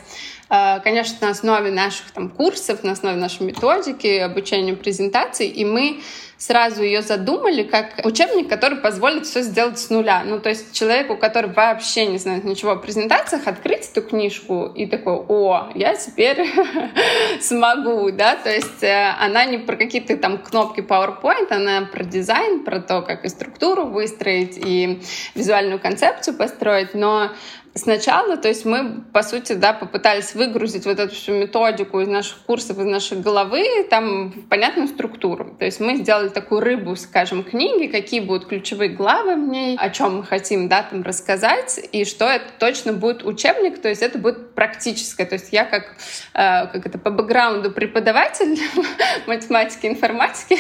конечно, 0.81 1.17
на 1.23 1.31
основе 1.31 1.71
наших 1.71 2.11
там, 2.11 2.29
курсов, 2.29 2.83
на 2.83 2.93
основе 2.93 3.17
нашей 3.17 3.47
методики 3.47 4.19
обучения 4.19 4.75
презентаций, 4.75 5.47
и 5.47 5.65
мы 5.65 6.03
сразу 6.37 6.83
ее 6.83 7.03
задумали 7.03 7.63
как 7.63 8.05
учебник, 8.05 8.49
который 8.49 8.77
позволит 8.79 9.27
все 9.27 9.43
сделать 9.43 9.79
с 9.79 9.91
нуля. 9.91 10.25
Ну, 10.27 10.41
то 10.41 10.49
есть 10.49 10.73
человеку, 10.73 11.17
который 11.17 11.51
вообще 11.53 12.07
не 12.07 12.19
знает 12.19 12.43
ничего 12.43 12.73
о 12.73 12.77
презентациях, 12.77 13.47
открыть 13.47 13.89
эту 13.91 14.03
книжку 14.03 14.67
и 14.75 14.87
такой, 14.87 15.15
о, 15.15 15.71
я 15.77 15.95
теперь 15.95 16.45
смогу, 17.41 18.11
да, 18.11 18.35
то 18.35 18.51
есть 18.51 18.83
э, 18.83 19.15
она 19.21 19.45
не 19.45 19.59
про 19.59 19.77
какие-то 19.77 20.17
там 20.17 20.39
кнопки 20.39 20.81
PowerPoint, 20.81 21.47
она 21.51 21.83
про 21.83 22.03
дизайн, 22.03 22.65
про 22.65 22.81
то, 22.81 23.03
как 23.03 23.25
и 23.25 23.29
структуру 23.29 23.87
выстроить, 23.87 24.59
и 24.59 25.01
визуальную 25.37 25.79
концепцию 25.79 26.37
построить, 26.37 26.93
но 26.93 27.31
сначала, 27.75 28.37
то 28.37 28.49
есть 28.49 28.65
мы, 28.65 29.03
по 29.13 29.23
сути, 29.23 29.55
да, 29.55 29.73
попытались 29.73 30.35
выгрузить 30.35 30.85
вот 30.85 30.99
эту 30.99 31.15
всю 31.15 31.33
методику 31.33 32.01
из 32.01 32.09
наших 32.09 32.39
курсов, 32.43 32.79
из 32.79 32.85
нашей 32.85 33.19
головы, 33.19 33.65
там, 33.89 34.31
в 34.31 34.49
понятную 34.49 34.89
структуру. 34.89 35.57
То 35.59 35.65
есть 35.65 35.81
мы 35.81 35.97
сделали 35.97 36.29
такую 36.29 36.61
рыбу, 36.61 36.97
скажем, 36.97 37.45
книги, 37.45 37.87
какие 37.87 38.21
будут 38.21 38.47
ключевые 38.47 38.91
главы 38.91 39.35
в 39.37 39.49
ней, 39.49 39.77
о 39.79 39.91
чем 39.91 40.19
мы 40.19 40.25
хотим, 40.25 40.69
да, 40.69 40.83
там 40.83 41.03
рассказать, 41.03 41.81
и 41.93 42.05
что 42.05 42.27
это 42.27 42.45
точно 42.59 42.93
будет 42.93 43.25
учебник, 43.25 43.81
то 43.81 43.89
есть 43.89 44.03
это 44.03 44.19
будет 44.19 44.55
практическое. 44.55 45.25
То 45.25 45.35
есть 45.35 45.53
я 45.53 45.65
как, 45.65 45.97
э, 46.35 46.67
как 46.67 46.87
это, 46.87 46.99
по 46.99 47.11
бэкграунду 47.11 47.71
преподаватель 47.71 48.59
математики, 49.27 49.87
информатики, 49.87 50.59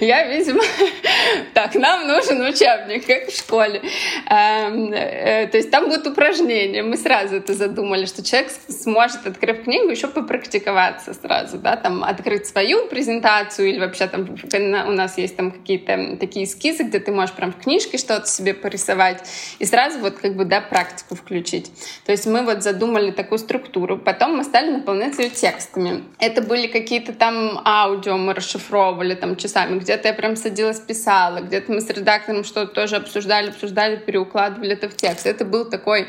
я, 0.00 0.24
видимо, 0.24 0.62
так, 1.54 1.74
нам 1.74 2.06
нужен 2.08 2.40
учебник, 2.40 3.06
как 3.06 3.28
в 3.28 3.36
школе. 3.36 3.82
Эм, 4.30 4.92
э, 4.92 5.46
то 5.48 5.56
есть 5.58 5.70
там 5.70 5.88
будут 5.88 6.06
упражнения. 6.06 6.37
Мы 6.40 6.96
сразу 6.96 7.36
это 7.36 7.54
задумали, 7.54 8.06
что 8.06 8.22
человек 8.22 8.52
сможет, 8.68 9.26
открыв 9.26 9.64
книгу, 9.64 9.90
еще 9.90 10.08
попрактиковаться 10.08 11.14
сразу, 11.14 11.58
да, 11.58 11.76
там 11.76 12.04
открыть 12.04 12.46
свою 12.46 12.86
презентацию 12.86 13.68
или 13.68 13.78
вообще 13.78 14.06
там 14.06 14.28
у 14.42 14.92
нас 14.92 15.18
есть 15.18 15.36
там 15.36 15.50
какие-то 15.50 16.16
такие 16.18 16.46
эскизы, 16.46 16.84
где 16.84 17.00
ты 17.00 17.12
можешь 17.12 17.34
прям 17.34 17.52
в 17.52 17.58
книжке 17.58 17.98
что-то 17.98 18.26
себе 18.26 18.54
порисовать 18.54 19.22
и 19.58 19.64
сразу 19.64 19.98
вот 19.98 20.18
как 20.18 20.34
бы, 20.34 20.44
да, 20.44 20.60
практику 20.60 21.14
включить. 21.14 21.70
То 22.04 22.12
есть 22.12 22.26
мы 22.26 22.44
вот 22.44 22.62
задумали 22.62 23.10
такую 23.10 23.38
структуру, 23.38 23.98
потом 23.98 24.36
мы 24.36 24.44
стали 24.44 24.70
наполнять 24.70 25.18
ее 25.18 25.30
текстами. 25.30 26.04
Это 26.18 26.42
были 26.42 26.66
какие-то 26.66 27.12
там 27.12 27.60
аудио 27.64 28.16
мы 28.16 28.34
расшифровывали 28.34 29.14
там 29.14 29.36
часами, 29.36 29.78
где-то 29.78 30.08
я 30.08 30.14
прям 30.14 30.36
садилась, 30.36 30.80
писала, 30.80 31.40
где-то 31.40 31.72
мы 31.72 31.80
с 31.80 31.88
редактором 31.88 32.44
что-то 32.44 32.72
тоже 32.74 32.96
обсуждали, 32.96 33.48
обсуждали, 33.48 33.96
переукладывали 33.96 34.72
это 34.72 34.88
в 34.88 34.96
текст. 34.96 35.26
Это 35.26 35.44
был 35.44 35.64
такой 35.68 36.08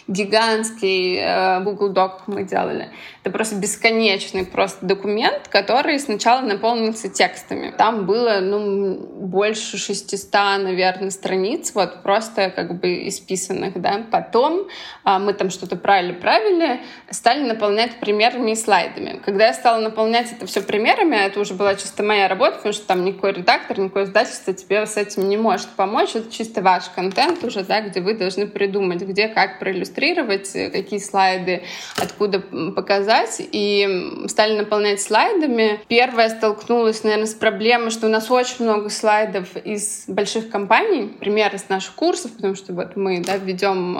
гигантский 0.11 1.17
э, 1.17 1.59
Google 1.61 1.93
Doc 1.93 2.11
мы 2.27 2.43
делали. 2.43 2.89
Это 3.23 3.31
просто 3.31 3.55
бесконечный 3.55 4.45
просто 4.45 4.85
документ, 4.85 5.47
который 5.47 5.99
сначала 5.99 6.41
наполнился 6.41 7.07
текстами. 7.07 7.73
Там 7.77 8.05
было, 8.05 8.39
ну, 8.41 8.95
больше 8.95 9.77
600, 9.77 10.31
наверное, 10.33 11.11
страниц, 11.11 11.71
вот 11.73 12.03
просто 12.03 12.49
как 12.49 12.79
бы 12.79 13.07
исписанных, 13.07 13.79
да. 13.79 14.05
Потом 14.11 14.67
э, 15.05 15.17
мы 15.19 15.33
там 15.33 15.49
что-то 15.49 15.75
правили-правили, 15.77 16.81
стали 17.09 17.43
наполнять 17.43 17.99
примерами 17.99 18.51
и 18.51 18.55
слайдами. 18.55 19.21
Когда 19.23 19.47
я 19.47 19.53
стала 19.53 19.79
наполнять 19.79 20.31
это 20.31 20.45
все 20.45 20.61
примерами, 20.61 21.15
это 21.15 21.39
уже 21.39 21.53
была 21.53 21.75
чисто 21.75 22.03
моя 22.03 22.27
работа, 22.27 22.57
потому 22.57 22.73
что 22.73 22.85
там 22.85 23.05
никакой 23.05 23.33
редактор, 23.33 23.79
никакое 23.79 24.03
издательство 24.03 24.53
тебе 24.53 24.85
с 24.85 24.97
этим 24.97 25.29
не 25.29 25.37
может 25.37 25.69
помочь. 25.69 26.15
Это 26.15 26.29
чисто 26.31 26.61
ваш 26.61 26.89
контент 26.89 27.43
уже, 27.43 27.63
да, 27.63 27.81
где 27.81 28.01
вы 28.01 28.13
должны 28.15 28.47
придумать, 28.47 29.01
где, 29.01 29.27
как 29.29 29.59
проиллюстрировать 29.59 30.00
иллюстрировать, 30.01 30.55
э, 30.55 30.69
какие 30.69 30.99
слайды, 30.99 31.63
откуда 31.97 32.39
показать. 32.75 33.37
И 33.39 34.25
стали 34.27 34.57
наполнять 34.57 35.01
слайдами. 35.01 35.79
Первая 35.87 36.29
столкнулась, 36.29 37.03
наверное, 37.03 37.27
с 37.27 37.33
проблемой, 37.33 37.91
что 37.91 38.07
у 38.07 38.09
нас 38.09 38.29
очень 38.29 38.65
много 38.65 38.89
слайдов 38.89 39.55
из 39.57 40.03
больших 40.07 40.49
компаний, 40.49 41.11
примеры 41.19 41.57
с 41.57 41.69
наших 41.69 41.95
курсов, 41.95 42.31
потому 42.33 42.55
что 42.55 42.73
вот 42.73 42.95
мы 42.95 43.21
да, 43.21 43.37
ведем 43.37 43.97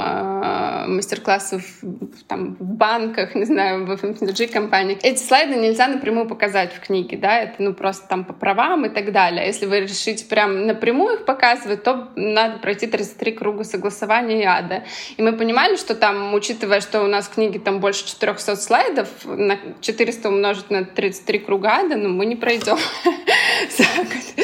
э, 0.91 0.95
мастер-классы 0.95 1.58
в, 1.60 2.23
там, 2.27 2.56
в 2.60 2.63
банках, 2.63 3.36
не 3.36 3.45
знаю, 3.45 3.86
в 3.86 3.91
FMCG-компаниях. 3.91 4.99
Эти 5.04 5.19
слайды 5.19 5.56
нельзя 5.56 5.88
напрямую 5.88 6.27
показать 6.27 6.73
в 6.73 6.80
книге, 6.80 7.17
да, 7.17 7.39
это 7.39 7.56
ну 7.60 7.73
просто 7.73 8.08
там 8.08 8.23
по 8.23 8.34
правам 8.34 8.86
и 8.86 8.89
так 8.89 9.12
далее. 9.12 9.45
Если 9.45 9.65
вы 9.65 9.82
решите 9.82 10.25
прям 10.25 10.67
напрямую 10.67 11.15
их 11.15 11.25
показывать, 11.25 11.84
то 11.84 12.12
надо 12.15 12.60
пройти 12.60 12.88
33 12.88 13.32
круга 13.34 13.63
согласования 13.63 14.41
и 14.41 14.45
ада. 14.45 14.84
И 15.17 15.21
мы 15.21 15.34
понимали, 15.34 15.75
что 15.75 15.95
там, 15.95 16.34
учитывая, 16.34 16.82
что 16.82 17.04
у 17.04 17.08
нас 17.08 17.27
книги 17.27 17.58
там 17.58 17.80
больше 17.80 18.06
400 18.06 18.56
слайдов, 18.56 19.10
на 19.25 19.58
400 19.82 20.30
умножить 20.30 20.69
на 20.69 20.86
33 20.86 21.39
круга 21.39 21.80
ада, 21.80 21.95
ну, 21.95 22.10
мы 22.10 22.25
не 22.25 22.36
пройдем 22.36 22.77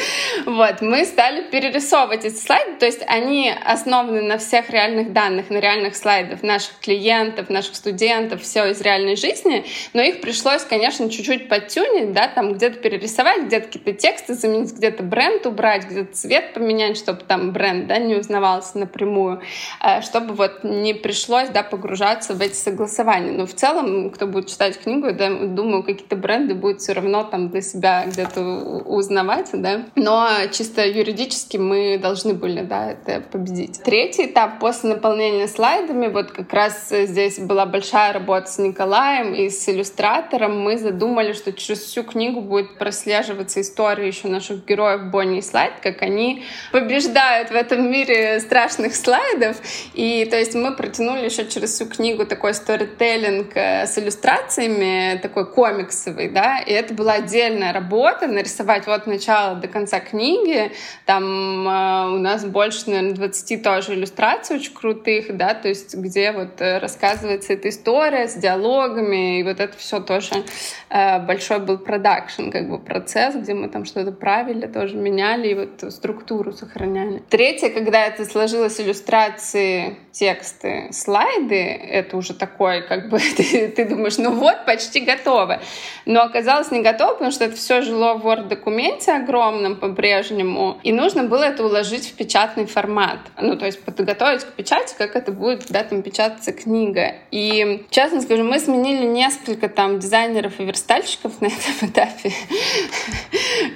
Вот, 0.48 0.80
мы 0.80 1.04
стали 1.04 1.42
перерисовывать 1.42 2.24
эти 2.24 2.36
слайды, 2.36 2.76
то 2.80 2.86
есть 2.86 3.02
они 3.06 3.52
основаны 3.66 4.22
на 4.22 4.38
всех 4.38 4.70
реальных 4.70 5.12
данных, 5.12 5.50
на 5.50 5.58
реальных 5.58 5.94
слайдах 5.94 6.42
наших 6.42 6.78
клиентов, 6.80 7.50
наших 7.50 7.76
студентов, 7.76 8.40
все 8.40 8.70
из 8.70 8.80
реальной 8.80 9.14
жизни, 9.16 9.66
но 9.92 10.00
их 10.00 10.22
пришлось, 10.22 10.64
конечно, 10.64 11.10
чуть-чуть 11.10 11.50
подтюнить, 11.50 12.14
да, 12.14 12.28
там 12.28 12.54
где-то 12.54 12.78
перерисовать, 12.78 13.42
где-то 13.42 13.66
какие-то 13.66 13.92
тексты 13.92 14.32
заменить, 14.32 14.72
где-то 14.72 15.02
бренд 15.02 15.44
убрать, 15.44 15.84
где-то 15.84 16.14
цвет 16.14 16.54
поменять, 16.54 16.96
чтобы 16.96 17.20
там 17.24 17.52
бренд, 17.52 17.86
да, 17.86 17.98
не 17.98 18.14
узнавался 18.14 18.78
напрямую, 18.78 19.42
э, 19.84 20.00
чтобы 20.00 20.32
вот 20.32 20.64
не 20.64 20.94
пришлось, 20.94 21.50
да, 21.50 21.62
погружаться 21.62 22.32
в 22.32 22.40
эти 22.40 22.54
согласования. 22.54 23.32
Но 23.32 23.44
в 23.44 23.52
целом, 23.52 24.08
кто 24.08 24.26
будет 24.26 24.46
читать 24.46 24.80
книгу, 24.80 25.12
да, 25.12 25.28
думаю, 25.28 25.82
какие-то 25.82 26.16
бренды 26.16 26.54
будет 26.54 26.80
все 26.80 26.94
равно 26.94 27.22
там 27.24 27.50
для 27.50 27.60
себя 27.60 28.06
где-то 28.06 28.40
узнавать, 28.40 29.50
да, 29.52 29.82
но 29.94 30.37
чисто 30.46 30.86
юридически 30.86 31.56
мы 31.56 31.98
должны 31.98 32.34
были 32.34 32.62
да, 32.62 32.92
это 32.92 33.20
победить. 33.20 33.82
Третий 33.82 34.26
этап 34.26 34.60
после 34.60 34.90
наполнения 34.90 35.48
слайдами, 35.48 36.06
вот 36.06 36.30
как 36.30 36.52
раз 36.52 36.88
здесь 36.90 37.38
была 37.38 37.66
большая 37.66 38.12
работа 38.12 38.50
с 38.50 38.58
Николаем 38.58 39.34
и 39.34 39.50
с 39.50 39.68
иллюстратором. 39.68 40.60
Мы 40.60 40.78
задумали, 40.78 41.32
что 41.32 41.52
через 41.52 41.80
всю 41.80 42.04
книгу 42.04 42.40
будет 42.40 42.78
прослеживаться 42.78 43.60
история 43.60 44.06
еще 44.06 44.28
наших 44.28 44.64
героев 44.64 45.10
Бонни 45.10 45.38
и 45.38 45.42
Слайд, 45.42 45.74
как 45.82 46.02
они 46.02 46.44
побеждают 46.72 47.50
в 47.50 47.54
этом 47.54 47.90
мире 47.90 48.40
страшных 48.40 48.94
слайдов. 48.94 49.56
И 49.94 50.26
то 50.30 50.36
есть 50.36 50.54
мы 50.54 50.74
протянули 50.74 51.24
еще 51.24 51.46
через 51.46 51.74
всю 51.74 51.86
книгу 51.86 52.26
такой 52.26 52.54
сторителлинг 52.54 53.52
э, 53.54 53.86
с 53.86 53.98
иллюстрациями, 53.98 55.18
такой 55.18 55.50
комиксовый, 55.50 56.28
да, 56.28 56.60
и 56.60 56.72
это 56.72 56.94
была 56.94 57.14
отдельная 57.14 57.72
работа, 57.72 58.26
нарисовать 58.26 58.86
вот 58.86 59.06
начало 59.06 59.56
до 59.56 59.68
конца 59.68 60.00
книги, 60.00 60.27
книги. 60.28 60.72
Там 61.06 61.68
э, 61.68 62.14
у 62.14 62.18
нас 62.18 62.44
больше, 62.44 62.90
наверное, 62.90 63.14
20 63.14 63.62
тоже 63.62 63.94
иллюстраций 63.94 64.56
очень 64.56 64.74
крутых, 64.74 65.36
да, 65.36 65.54
то 65.54 65.68
есть 65.68 65.94
где 65.94 66.32
вот 66.32 66.60
э, 66.60 66.78
рассказывается 66.78 67.52
эта 67.52 67.68
история 67.68 68.28
с 68.28 68.34
диалогами, 68.34 69.40
и 69.40 69.42
вот 69.42 69.60
это 69.60 69.76
все 69.76 70.00
тоже 70.00 70.44
э, 70.90 71.18
большой 71.20 71.60
был 71.60 71.78
продакшн, 71.78 72.50
как 72.50 72.68
бы 72.68 72.78
процесс, 72.78 73.34
где 73.34 73.54
мы 73.54 73.68
там 73.68 73.84
что-то 73.84 74.12
правили, 74.12 74.66
тоже 74.66 74.96
меняли 74.96 75.48
и 75.48 75.54
вот 75.54 75.92
структуру 75.92 76.52
сохраняли. 76.52 77.22
Третье, 77.28 77.70
когда 77.70 78.06
это 78.06 78.24
сложилось 78.24 78.80
иллюстрации, 78.80 79.96
тексты, 80.12 80.88
слайды, 80.92 81.54
это 81.54 82.16
уже 82.16 82.34
такой, 82.34 82.82
как 82.82 83.08
бы 83.08 83.18
ты, 83.36 83.68
ты 83.68 83.84
думаешь, 83.84 84.18
ну 84.18 84.32
вот, 84.32 84.64
почти 84.66 85.00
готово. 85.00 85.60
Но 86.04 86.22
оказалось 86.22 86.70
не 86.70 86.82
готово, 86.82 87.12
потому 87.12 87.30
что 87.30 87.44
это 87.44 87.56
все 87.56 87.82
жило 87.82 88.14
в 88.14 88.26
Word-документе 88.26 89.12
огромном, 89.12 89.76
по-прежнему, 89.76 90.07
по-прежнему. 90.08 90.78
И 90.82 90.92
нужно 90.92 91.24
было 91.24 91.44
это 91.44 91.64
уложить 91.64 92.06
в 92.06 92.14
печатный 92.14 92.66
формат. 92.66 93.18
Ну, 93.40 93.56
то 93.56 93.66
есть 93.66 93.82
подготовить 93.82 94.44
к 94.44 94.52
печати, 94.52 94.94
как 94.96 95.16
это 95.16 95.32
будет, 95.32 95.66
да, 95.68 95.82
там 95.84 96.02
печататься 96.02 96.52
книга. 96.52 97.14
И, 97.30 97.84
честно 97.90 98.20
скажу, 98.22 98.44
мы 98.44 98.58
сменили 98.58 99.04
несколько 99.04 99.68
там 99.68 99.98
дизайнеров 99.98 100.58
и 100.60 100.64
верстальщиков 100.64 101.40
на 101.40 101.46
этом 101.46 101.74
этапе. 101.90 102.32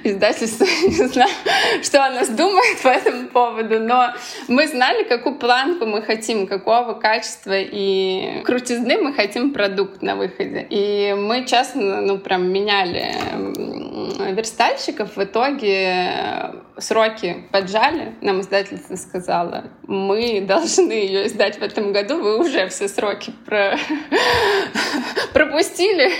Издательство 0.03 0.65
не 0.65 1.07
знаю, 1.07 1.29
что 1.83 2.05
о 2.05 2.09
нас 2.09 2.29
думает 2.29 2.81
по 2.81 2.87
этому 2.87 3.27
поводу, 3.27 3.79
но 3.79 4.13
мы 4.47 4.67
знали, 4.67 5.03
какую 5.03 5.35
планку 5.35 5.85
мы 5.85 6.01
хотим, 6.01 6.47
какого 6.47 6.93
качества 6.93 7.55
и 7.55 8.41
крутизны 8.43 8.97
мы 8.97 9.13
хотим 9.13 9.53
продукт 9.53 10.01
на 10.01 10.15
выходе. 10.15 10.65
И 10.69 11.13
мы, 11.17 11.45
честно, 11.45 12.01
ну, 12.01 12.17
прям 12.17 12.51
меняли 12.51 13.13
верстальщиков. 14.31 15.15
В 15.15 15.23
итоге 15.23 16.22
сроки 16.77 17.43
поджали, 17.51 18.15
нам 18.21 18.41
издательство 18.41 18.95
сказала, 18.95 19.65
мы 19.87 20.41
должны 20.47 20.91
ее 20.91 21.27
издать 21.27 21.57
в 21.57 21.61
этом 21.61 21.93
году, 21.93 22.21
вы 22.21 22.39
уже 22.39 22.67
все 22.69 22.87
сроки 22.87 23.33
про... 23.45 23.77
пропустили, 25.63 26.11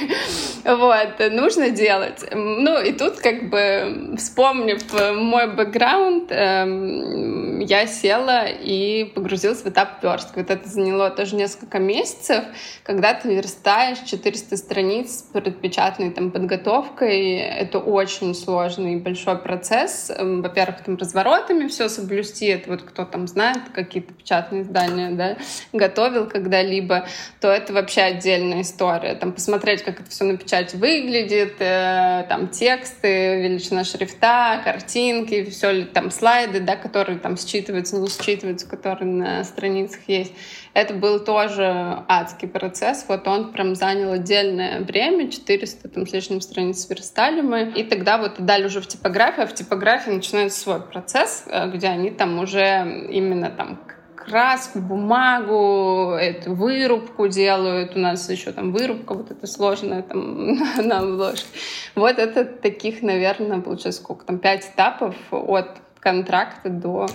вот, 0.63 1.31
нужно 1.31 1.69
делать. 1.69 2.23
Ну, 2.31 2.81
и 2.81 2.91
тут, 2.93 3.19
как 3.19 3.49
бы, 3.49 4.15
вспомнив 4.17 4.81
мой 5.15 5.53
бэкграунд, 5.53 6.31
эм, 6.31 7.59
я 7.59 7.87
села 7.87 8.45
и 8.47 9.05
погрузилась 9.05 9.61
в 9.61 9.67
этап 9.67 10.03
верстки. 10.03 10.39
Вот 10.39 10.49
это 10.49 10.67
заняло 10.67 11.09
тоже 11.09 11.35
несколько 11.35 11.79
месяцев, 11.79 12.43
когда 12.83 13.13
ты 13.13 13.35
верстаешь 13.35 13.99
400 14.05 14.57
страниц 14.57 15.19
с 15.19 15.21
предпечатной 15.23 16.11
там 16.11 16.31
подготовкой, 16.31 17.37
это 17.37 17.79
очень 17.79 18.33
сложный 18.33 18.93
и 18.93 18.97
большой 18.97 19.37
процесс. 19.37 20.11
Эм, 20.15 20.41
во-первых, 20.41 20.83
там 20.83 20.95
разворотами 20.95 21.67
все 21.67 21.89
соблюсти, 21.89 22.47
это 22.47 22.71
вот 22.71 22.83
кто 22.83 23.05
там 23.05 23.27
знает, 23.27 23.59
какие-то 23.73 24.13
печатные 24.13 24.61
издания, 24.61 25.11
да, 25.11 25.37
готовил 25.73 26.27
когда-либо, 26.27 27.05
то 27.39 27.49
это 27.49 27.73
вообще 27.73 28.01
отдельная 28.01 28.61
история. 28.61 29.15
Там 29.15 29.32
посмотреть, 29.33 29.83
как 29.83 29.99
это 29.99 30.09
все 30.09 30.23
на 30.23 30.37
печати 30.37 30.75
выглядит, 30.75 31.55
э, 31.59 32.25
там 32.29 32.47
тексты, 32.47 33.41
величина 33.41 33.83
шрифта, 33.83 34.61
картинки, 34.63 35.49
все 35.49 35.71
ли 35.71 35.83
там 35.83 36.11
слайды, 36.11 36.59
да, 36.59 36.75
которые 36.75 37.19
там 37.19 37.35
считываются, 37.35 37.97
не 37.97 38.07
считываются, 38.07 38.67
которые 38.67 39.11
на 39.11 39.43
страницах 39.43 39.99
есть. 40.07 40.33
Это 40.73 40.93
был 40.93 41.19
тоже 41.19 42.03
адский 42.07 42.47
процесс. 42.47 43.05
Вот 43.07 43.27
он 43.27 43.51
прям 43.51 43.75
занял 43.75 44.11
отдельное 44.11 44.81
время, 44.81 45.29
400 45.29 45.89
там, 45.89 46.07
с 46.07 46.13
лишним 46.13 46.41
страниц 46.41 46.89
верстали 46.89 47.41
мы. 47.41 47.71
И 47.75 47.83
тогда 47.83 48.17
вот 48.17 48.39
дали 48.39 48.65
уже 48.65 48.81
в 48.81 48.87
типографию, 48.87 49.43
а 49.43 49.47
в 49.47 49.53
типографии 49.53 50.09
начинается 50.09 50.59
свой 50.59 50.81
процесс, 50.81 51.43
э, 51.47 51.69
где 51.69 51.87
они 51.87 52.09
там 52.09 52.39
уже 52.39 53.07
именно 53.09 53.49
там 53.49 53.79
краску, 54.25 54.79
бумагу, 54.79 56.13
эту 56.13 56.53
вырубку 56.53 57.27
делают. 57.27 57.95
У 57.95 57.99
нас 57.99 58.29
еще 58.29 58.51
там 58.51 58.71
вырубка 58.71 59.13
вот 59.13 59.31
эта 59.31 59.47
сложная 59.47 60.01
там 60.01 60.55
на 60.77 60.99
обложке. 60.99 61.47
Вот 61.95 62.17
это 62.17 62.45
таких, 62.45 63.01
наверное, 63.01 63.61
получается 63.61 64.01
сколько 64.01 64.25
там, 64.25 64.39
пять 64.39 64.65
этапов 64.65 65.15
от 65.31 65.77
контракта 66.03 66.69
до 66.69 67.07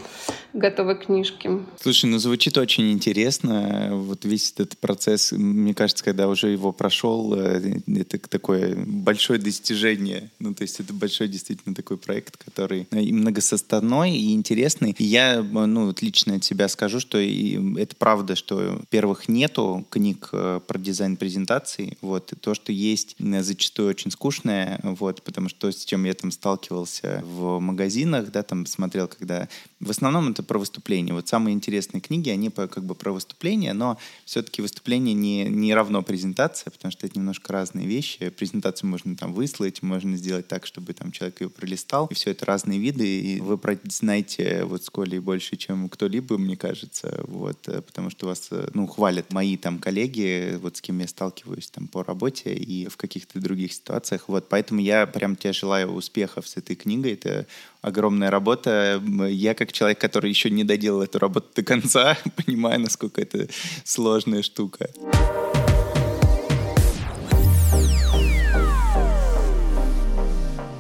готовой 0.55 0.97
книжки. 0.97 1.51
Слушай, 1.81 2.07
ну 2.07 2.19
звучит 2.19 2.57
очень 2.57 2.91
интересно. 2.91 3.91
Вот 3.93 4.25
весь 4.25 4.51
этот 4.53 4.79
процесс, 4.79 5.33
мне 5.33 5.75
кажется, 5.75 6.03
когда 6.03 6.27
уже 6.27 6.49
его 6.49 6.73
прошел, 6.73 7.35
э, 7.35 7.81
это 7.87 8.19
такое 8.19 8.75
большое 8.77 9.39
достижение. 9.39 10.31
Ну, 10.39 10.55
то 10.55 10.63
есть 10.63 10.81
это 10.81 10.95
большой 10.95 11.29
действительно 11.29 11.75
такой 11.75 11.99
проект, 11.99 12.39
который 12.43 12.89
и 12.91 13.13
многосоставной, 13.13 14.17
и 14.17 14.33
интересный. 14.33 14.97
И 14.99 15.05
я, 15.05 15.43
ну, 15.43 15.87
вот 15.87 16.01
лично 16.01 16.37
от 16.37 16.45
себя 16.45 16.69
скажу, 16.69 16.99
что 16.99 17.19
это 17.19 17.95
правда, 17.97 18.37
что, 18.37 18.79
во-первых, 18.81 19.29
нету 19.29 19.87
книг 19.91 20.31
э, 20.33 20.61
про 20.67 20.79
дизайн 20.79 21.17
презентаций. 21.17 21.99
Вот, 22.01 22.33
и 22.33 22.37
то, 22.37 22.55
что 22.55 22.73
есть, 22.73 23.17
зачастую 23.19 23.91
очень 23.91 24.11
скучное, 24.11 24.81
вот, 24.83 25.23
потому 25.23 25.51
что 25.51 25.59
то, 25.61 25.73
с 25.73 25.85
чем 25.85 26.05
я 26.05 26.15
там 26.15 26.31
сталкивался 26.31 27.23
в 27.27 27.59
магазинах, 27.61 28.33
да, 28.33 28.43
там 28.43 28.65
с 28.65 28.78
смотрел, 28.79 29.09
когда... 29.09 29.49
В 29.81 29.91
основном 29.91 30.31
это 30.31 30.43
про 30.43 30.59
выступления. 30.59 31.13
Вот 31.13 31.29
самые 31.29 31.55
интересные 31.55 32.01
книги, 32.01 32.31
они 32.31 32.51
как 32.51 32.85
бы 32.85 32.97
про 32.97 33.13
выступления, 33.13 33.73
но 33.73 33.97
все-таки 34.25 34.61
выступление 34.61 35.15
не, 35.15 35.45
не 35.45 35.73
равно 35.73 36.03
презентация, 36.03 36.73
потому 36.73 36.91
что 36.91 37.07
это 37.07 37.17
немножко 37.17 37.53
разные 37.53 37.87
вещи. 37.87 38.31
Презентацию 38.31 38.91
можно 38.91 39.15
там 39.15 39.33
выслать, 39.33 39.83
можно 39.83 40.17
сделать 40.17 40.49
так, 40.49 40.67
чтобы 40.67 40.95
там 40.95 41.13
человек 41.13 41.41
ее 41.41 41.49
пролистал. 41.49 42.07
И 42.07 42.15
все 42.15 42.33
это 42.33 42.45
разные 42.45 42.81
виды, 42.81 43.21
и 43.21 43.41
вы 43.41 43.59
знаете 43.85 44.65
вот 44.65 44.85
с 44.85 44.91
Колей 44.91 45.21
больше, 45.21 45.57
чем 45.57 45.89
кто-либо, 45.89 46.39
мне 46.39 46.57
кажется, 46.57 47.25
вот, 47.29 47.69
э, 47.69 47.81
потому 47.81 48.11
что 48.11 48.27
вас, 48.27 48.49
э, 48.51 48.71
ну, 48.75 48.87
хвалят 48.89 49.33
мои 49.33 49.57
там 49.57 49.79
коллеги, 49.79 50.59
вот 50.61 50.77
с 50.77 50.81
кем 50.81 50.99
я 50.99 51.07
сталкиваюсь 51.07 51.71
там 51.71 51.87
по 51.87 52.03
работе 52.03 52.53
и 52.53 52.89
в 52.89 52.97
каких-то 52.97 53.39
других 53.41 53.73
ситуациях, 53.73 54.25
вот, 54.29 54.49
поэтому 54.49 54.81
я 54.81 55.07
прям 55.07 55.37
тебе 55.37 55.53
желаю 55.53 55.93
успехов 55.93 56.49
с 56.49 56.57
этой 56.57 56.75
книгой, 56.75 57.13
это 57.13 57.47
огромная 57.83 58.31
работа. 58.31 59.03
Я 59.29 59.55
как 59.55 59.68
человек, 59.73 59.99
который 60.01 60.31
еще 60.31 60.51
не 60.51 60.65
доделал 60.65 61.03
эту 61.03 61.19
работу 61.19 61.49
до 61.55 61.63
конца, 61.63 62.17
понимаю, 62.37 62.81
насколько 62.81 63.21
это 63.21 63.49
сложная 63.85 64.43
штука. 64.43 64.91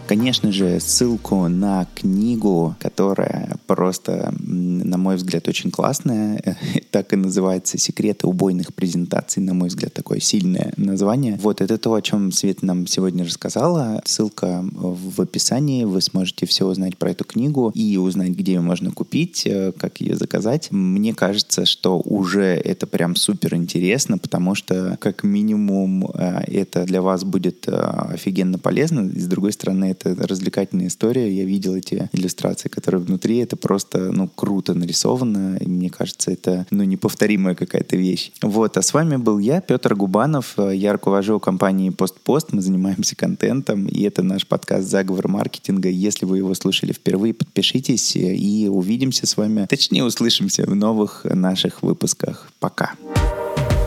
Конечно 0.08 0.52
же, 0.52 0.80
ссылку 0.80 1.48
на 1.48 1.86
книгу, 1.94 2.74
которая 2.80 3.58
просто, 3.66 4.32
на 4.40 4.96
мой 4.96 5.16
взгляд, 5.16 5.46
очень 5.48 5.70
классная, 5.70 6.56
так 6.90 7.12
и 7.12 7.16
называется 7.16 7.76
«Секреты 7.76 8.26
убойных 8.26 8.72
презентаций», 8.72 9.42
на 9.42 9.52
мой 9.52 9.68
взгляд, 9.68 9.92
такое 9.92 10.20
сильное 10.20 10.72
название. 10.78 11.38
Вот 11.42 11.60
это 11.60 11.76
то, 11.76 11.92
о 11.92 12.00
чем 12.00 12.32
Света 12.32 12.64
нам 12.64 12.86
сегодня 12.86 13.22
рассказала. 13.26 14.00
Ссылка 14.06 14.64
в 14.72 15.20
описании, 15.20 15.84
вы 15.84 16.00
сможете 16.00 16.46
все 16.46 16.66
узнать 16.66 16.96
про 16.96 17.10
эту 17.10 17.24
книгу 17.24 17.70
и 17.74 17.98
узнать, 17.98 18.30
где 18.30 18.54
ее 18.54 18.60
можно 18.62 18.90
купить, 18.90 19.42
э, 19.44 19.72
как 19.72 20.00
ее 20.00 20.16
заказать. 20.16 20.68
Мне 20.70 21.12
кажется, 21.12 21.66
что 21.66 22.00
уже 22.02 22.44
это 22.44 22.86
прям 22.86 23.14
супер 23.14 23.56
интересно, 23.56 24.16
потому 24.16 24.54
что 24.54 24.96
как 25.02 25.22
минимум 25.22 26.10
э, 26.14 26.44
это 26.46 26.86
для 26.86 27.02
вас 27.02 27.24
будет 27.24 27.68
э, 27.68 27.72
офигенно 27.72 28.58
полезно. 28.58 29.06
С 29.14 29.26
другой 29.26 29.52
стороны, 29.52 29.97
это 30.06 30.26
развлекательная 30.26 30.88
история. 30.88 31.30
Я 31.30 31.44
видел 31.44 31.74
эти 31.74 32.08
иллюстрации, 32.12 32.68
которые 32.68 33.00
внутри. 33.00 33.38
Это 33.38 33.56
просто, 33.56 34.12
ну, 34.12 34.28
круто 34.28 34.74
нарисовано. 34.74 35.56
И 35.60 35.68
мне 35.68 35.90
кажется, 35.90 36.30
это, 36.30 36.66
ну, 36.70 36.84
неповторимая 36.84 37.54
какая-то 37.54 37.96
вещь. 37.96 38.32
Вот. 38.42 38.76
А 38.76 38.82
с 38.82 38.94
вами 38.94 39.16
был 39.16 39.38
я, 39.38 39.60
Петр 39.60 39.94
Губанов. 39.94 40.54
Я 40.58 40.92
руковожу 40.92 41.40
компанией 41.40 41.90
«Постпост». 41.90 42.52
Мы 42.52 42.62
занимаемся 42.62 43.16
контентом. 43.16 43.86
И 43.86 44.02
это 44.02 44.22
наш 44.22 44.46
подкаст 44.46 44.88
«Заговор 44.88 45.28
маркетинга». 45.28 45.88
Если 45.88 46.24
вы 46.26 46.38
его 46.38 46.54
слушали 46.54 46.92
впервые, 46.92 47.34
подпишитесь 47.34 48.16
и 48.16 48.68
увидимся 48.68 49.26
с 49.26 49.36
вами. 49.36 49.66
Точнее, 49.68 50.04
услышимся 50.04 50.64
в 50.64 50.74
новых 50.74 51.24
наших 51.24 51.82
выпусках. 51.82 52.50
Пока. 52.60 52.94
Пока. 53.14 53.77